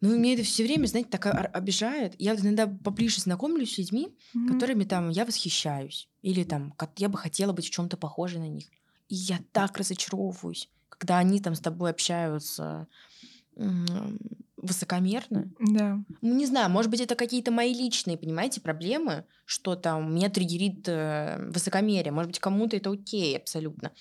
[0.00, 1.24] Ну, меня это все время, знаете, так
[1.54, 2.14] обижает.
[2.18, 4.48] Я вот иногда поближе знакомлюсь с людьми, mm-hmm.
[4.48, 6.08] которыми там я восхищаюсь.
[6.20, 8.66] Или там я бы хотела быть в чем-то похожей на них.
[9.08, 12.86] И я так разочаровываюсь, когда они там с тобой общаются
[14.64, 15.50] высокомерно.
[15.58, 15.98] Да.
[16.20, 20.88] Ну, не знаю, может быть, это какие-то мои личные, понимаете, проблемы, что там меня триггерит
[20.88, 22.12] э, высокомерие.
[22.12, 23.92] Может быть, кому-то это окей абсолютно.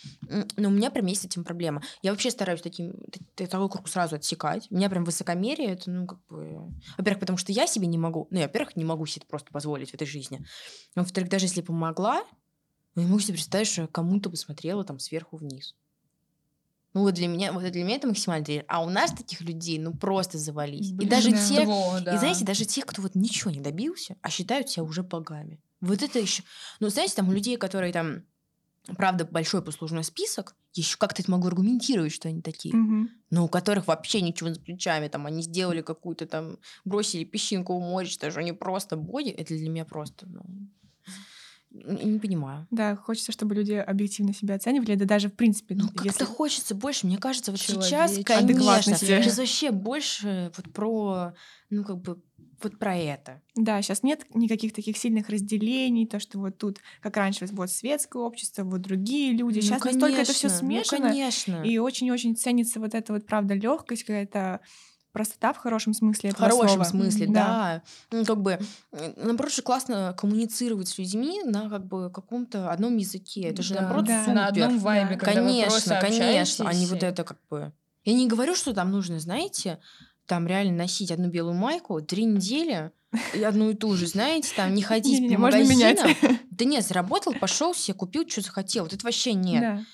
[0.58, 1.84] Но у меня прям есть с этим проблема.
[2.02, 2.94] Я вообще стараюсь таким,
[3.36, 4.68] такой круг сразу отсекать.
[4.70, 6.74] У меня прям высокомерие, это, ну, как бы...
[6.98, 9.52] Во-первых, потому что я себе не могу, ну, я, во-первых, не могу себе это просто
[9.52, 10.46] позволить в этой жизни.
[10.96, 12.24] Во-вторых, даже если помогла,
[12.96, 15.76] я не могу себе представить, что я кому-то бы смотрела там сверху вниз.
[16.94, 18.66] Ну вот для меня, вот для меня это максимально триггер.
[18.68, 20.92] А у нас таких людей, ну просто завались.
[20.92, 21.48] Блин, и даже да.
[21.48, 22.16] те, Того, да.
[22.16, 25.60] и знаете, даже тех, кто вот ничего не добился, а считают себя уже богами.
[25.82, 26.44] Вот это еще,
[26.80, 28.24] ну знаете, там у людей, которые там,
[28.96, 33.10] правда, большой послужной список, еще как-то это могу аргументировать, что они такие, угу.
[33.30, 37.82] но у которых вообще ничего за плечами, там они сделали какую-то там, бросили песчинку в
[37.82, 40.42] море, что же они просто боги, это для меня просто, ну,
[41.74, 42.68] не понимаю.
[42.70, 45.76] Да, хочется, чтобы люди объективно себя оценивали, да даже в принципе.
[45.76, 46.24] Ну, как-то если...
[46.24, 47.08] хочется больше.
[47.08, 51.34] Мне кажется, вот сейчас, конечно, сейчас вообще больше вот про,
[51.70, 52.22] ну, как бы,
[52.62, 53.42] вот про это.
[53.56, 58.22] Да, сейчас нет никаких таких сильных разделений, то, что вот тут, как раньше, вот светское
[58.22, 59.60] общество, вот другие люди.
[59.60, 61.00] Сейчас ну, конечно, настолько это все смешано.
[61.00, 61.64] Ну, конечно.
[61.64, 64.62] И очень-очень ценится вот эта вот, правда, легкость какая-то
[65.14, 66.84] простота в хорошем смысле этого В хорошем слова.
[66.84, 67.34] смысле, да.
[67.34, 67.82] да.
[68.12, 68.60] Ну, как бы,
[69.16, 73.44] наоборот, же классно коммуницировать с людьми на как бы каком-то одном языке.
[73.44, 74.22] Это же, да, наоборот, да.
[74.22, 74.36] супер.
[74.36, 75.26] На одном вайбе, да.
[75.26, 76.68] Конечно, конечно.
[76.68, 77.72] А не вот это как бы...
[78.04, 79.80] Я не говорю, что там нужно, знаете,
[80.26, 82.92] там реально носить одну белую майку три недели,
[83.34, 86.16] и одну и ту же, знаете, там не ходить по магазинам.
[86.50, 88.84] Да нет, заработал, пошел себе, купил, что захотел.
[88.84, 89.86] Вот это вообще нет.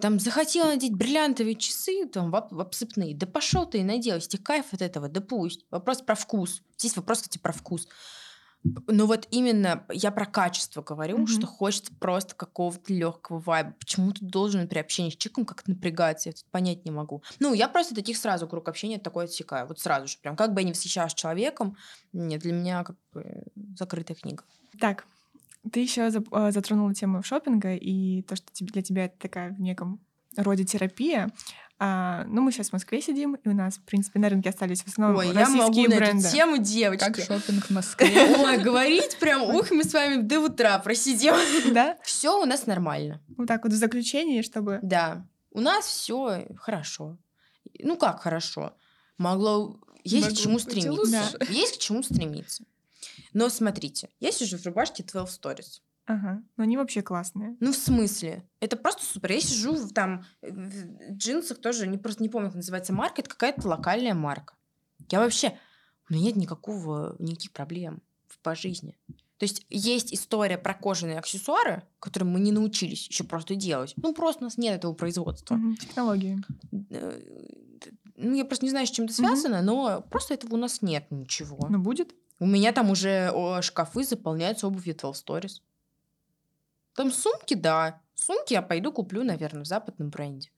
[0.00, 3.16] Там захотела надеть бриллиантовые часы, там, в, обсыпные.
[3.16, 5.64] Да пошел ты и надел, если тебе кайф от этого, да пусть.
[5.70, 6.62] Вопрос про вкус.
[6.78, 7.88] Здесь вопрос, кстати, про вкус.
[8.64, 11.26] Ну вот именно я про качество говорю, Мгм.
[11.28, 13.74] что хочется просто какого-то легкого вайба.
[13.78, 16.28] Почему ты должен при общении с человеком как-то напрягаться?
[16.28, 17.22] Я тут понять не могу.
[17.38, 19.68] Ну, я просто таких сразу круг общения такой отсекаю.
[19.68, 20.18] Вот сразу же.
[20.18, 21.76] Прям как бы я не восхищалась человеком,
[22.12, 23.44] нет, для меня как бы
[23.78, 24.42] закрытая книга.
[24.80, 25.06] Так,
[25.70, 30.00] ты еще затронула тему шопинга и то, что для тебя это такая в неком
[30.36, 31.30] роде терапия.
[31.80, 34.82] А, ну, мы сейчас в Москве сидим, и у нас, в принципе, на рынке остались
[34.82, 36.26] в основном Ой, я могу российские на бренды.
[36.26, 37.04] эту тему, девочки.
[37.04, 38.36] Как шопинг в Москве.
[38.36, 41.34] Ой, говорить прям, ух, мы с вами до утра просидим.
[41.72, 41.96] Да?
[42.02, 43.20] Все у нас нормально.
[43.36, 44.80] Вот так вот в заключении, чтобы...
[44.82, 47.16] Да, у нас все хорошо.
[47.78, 48.74] Ну как хорошо?
[49.16, 51.38] Могло есть к чему стремиться.
[51.48, 52.64] Есть к чему стремиться.
[53.32, 55.80] Но смотрите, я сижу в рубашке 12 Stories.
[56.06, 56.42] Ага.
[56.56, 57.56] Но они вообще классные.
[57.60, 58.42] Ну, в смысле?
[58.60, 59.32] Это просто супер.
[59.32, 63.28] Я сижу в, там в джинсах тоже, не, просто не помню, как называется марка, это
[63.30, 64.54] какая-то локальная марка.
[65.10, 65.58] Я вообще...
[66.08, 68.96] У меня нет никакого, никаких проблем в- по жизни.
[69.36, 73.92] То есть есть история про кожаные аксессуары, которые мы не научились еще просто делать.
[73.96, 75.56] Ну, просто у нас нет этого производства.
[75.56, 76.38] Мгм, Технологии.
[76.90, 77.20] Э,
[78.16, 81.06] Ну, я просто не знаю, с чем это связано, но просто этого у нас нет
[81.10, 81.68] ничего.
[81.70, 82.14] Ну, будет?
[82.38, 83.32] У меня там уже
[83.62, 85.62] шкафы заполняются обувью 12 Stories.
[86.94, 88.00] Там сумки, да.
[88.14, 90.50] Сумки я пойду куплю, наверное, в западном бренде.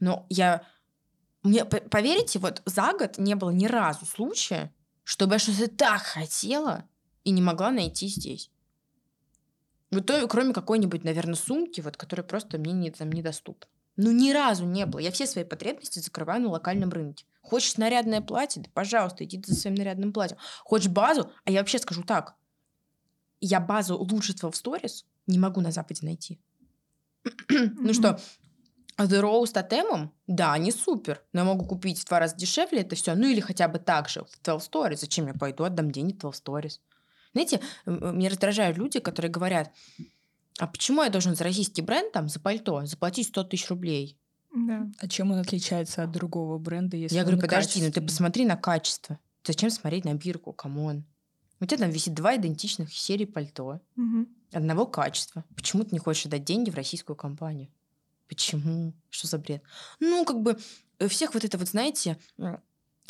[0.00, 0.66] Но я...
[1.42, 4.72] Мне, поверите, вот за год не было ни разу случая,
[5.02, 6.88] чтобы я что-то так хотела
[7.22, 8.50] и не могла найти здесь.
[9.90, 13.68] Вот кроме какой-нибудь, наверное, сумки, вот, которая просто мне не, там, недоступна.
[13.96, 15.00] Ну, ни разу не было.
[15.00, 17.24] Я все свои потребности закрываю на локальном рынке.
[17.42, 18.62] Хочешь нарядное платье?
[18.62, 20.38] Да, пожалуйста, иди за своим нарядным платьем.
[20.64, 21.30] Хочешь базу?
[21.44, 22.34] А я вообще скажу так.
[23.40, 26.40] Я базу лучшества в сторис не могу на Западе найти.
[27.50, 28.18] Ну что,
[28.98, 31.22] The Rose тотемом, да, они супер.
[31.32, 33.14] Но я могу купить в два раза дешевле это все.
[33.14, 34.96] Ну или хотя бы так же в 12 Stories.
[34.96, 36.80] Зачем я пойду, отдам деньги в 12 Stories?
[37.32, 39.72] Знаете, меня раздражают люди, которые говорят,
[40.58, 44.18] а почему я должен за российский бренд там, за пальто, заплатить 100 тысяч рублей?
[44.54, 44.86] Да.
[44.98, 48.56] А чем он отличается от другого бренда, если я говорю, подожди, ну ты посмотри на
[48.56, 49.18] качество.
[49.44, 51.04] Зачем смотреть на бирку, come on?
[51.60, 54.28] У тебя там висит два идентичных серых пальто, Мгм.
[54.52, 55.44] одного качества.
[55.56, 57.68] Почему ты не хочешь отдать деньги в российскую компанию?
[58.28, 58.94] Почему?
[59.10, 59.62] Что за бред?
[60.00, 60.56] Ну, как бы
[60.98, 62.16] э, всех вот это вот, знаете,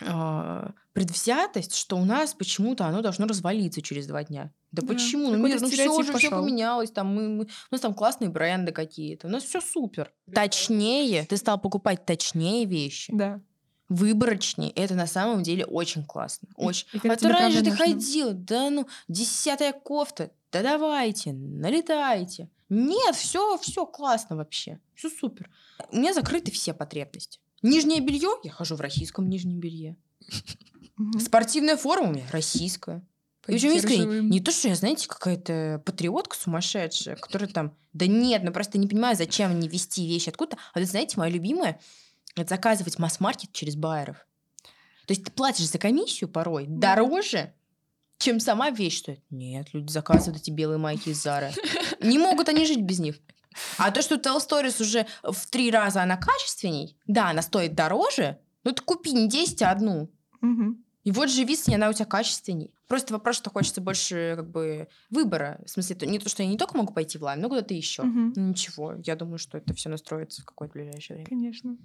[0.00, 4.50] а, предвзятость, что у нас почему-то оно должно развалиться через два дня.
[4.74, 5.30] Да, Да, почему?
[5.30, 8.72] Ну, мир, ну все уже все поменялось, там мы, мы- у нас там классные бренды
[8.72, 10.12] какие-то, у нас все супер.
[10.34, 13.40] Точнее, ты стал покупать точнее вещи, Да.
[13.88, 14.70] выборочнее.
[14.72, 16.86] Это на самом деле очень классно, очень.
[16.92, 17.84] и А то раньше ты нужно.
[17.86, 22.48] ходил, да ну, десятая кофта, да давайте, налетайте.
[22.68, 25.50] Нет, все, все классно вообще, все супер.
[25.90, 27.38] У меня закрыты все потребности.
[27.62, 29.96] Нижнее белье, я хожу в российском нижнем белье.
[31.20, 33.02] Спортивная форма у меня российская.
[33.46, 37.76] И причем искренне, не то, что я, знаете, какая-то патриотка сумасшедшая, которая там...
[37.92, 40.58] Да нет, ну просто не понимаю, зачем мне вести вещи откуда-то.
[40.72, 41.80] А вы знаете, мое любимое—
[42.36, 44.16] это заказывать масс-маркет через байеров.
[45.06, 46.94] То есть ты платишь за комиссию порой Да.
[46.94, 47.52] дороже,
[48.18, 49.20] чем сама вещь стоит.
[49.30, 51.52] Нет, люди заказывают эти белые майки из Зары.
[52.00, 53.20] Не могут они жить без них.
[53.78, 58.72] А то, что Stories уже в три раза она качественней, да, она стоит дороже, но
[58.72, 60.10] ты купи не 10, а одну.
[60.40, 60.83] Мгм.
[61.04, 62.74] И вот живи с ней, она у тебя качественней.
[62.88, 65.60] Просто вопрос, что хочется больше как бы выбора.
[65.66, 67.74] В смысле, то- не то, что я не только могу пойти в лайм, но куда-то
[67.74, 68.02] еще.
[68.02, 68.32] Мгм.
[68.50, 71.28] Ничего, я думаю, что это все настроится в какое-то ближайшее время.
[71.28, 71.76] Конечно.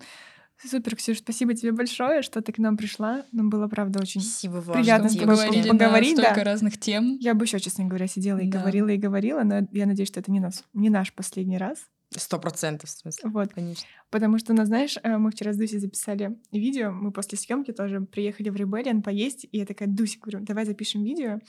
[0.61, 3.24] Супер, Ксюш, спасибо тебе большое, что ты к нам пришла.
[3.32, 4.20] Нам было, правда, очень...
[4.20, 4.76] Спасибо вам.
[4.78, 6.24] Приятно с тобой поговорить, да.
[6.24, 7.17] столько разных тем.
[7.20, 8.59] Я бы еще, честно говоря, сидела и Да.
[8.59, 11.78] говорила, и говорила, но я надеюсь, что это не, нас, не наш последний раз.
[12.12, 13.30] Сто процентов, в смысле.
[13.30, 13.53] Вот.
[13.53, 13.88] Конечно.
[14.10, 18.01] Потому что, ну, знаешь, э, мы вчера с Дусей записали видео, мы после съемки тоже
[18.01, 21.39] приехали в Rebellion поесть, и я такая, Дуся, говорю, давай запишем видео,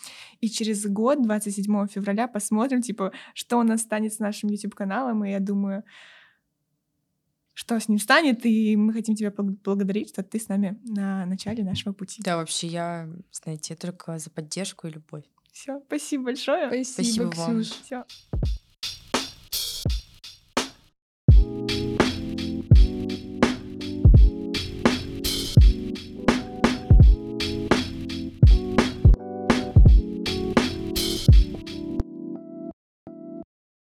[0.40, 5.30] и через год, 27 февраля, посмотрим, типа, что у нас станет с нашим YouTube-каналом, и
[5.30, 5.82] я думаю,
[7.54, 11.24] что с ним станет, и мы хотим тебя бл- благодарить, что ты с нами на
[11.24, 12.22] начале нашего пути.
[12.22, 15.24] Да, вообще, я, знаете, только за поддержку и любовь.
[15.52, 16.68] Все, спасибо большое.
[16.68, 17.62] Спасибо, Спасибо вам.
[17.62, 17.82] Ксюш.
[17.82, 18.04] Все.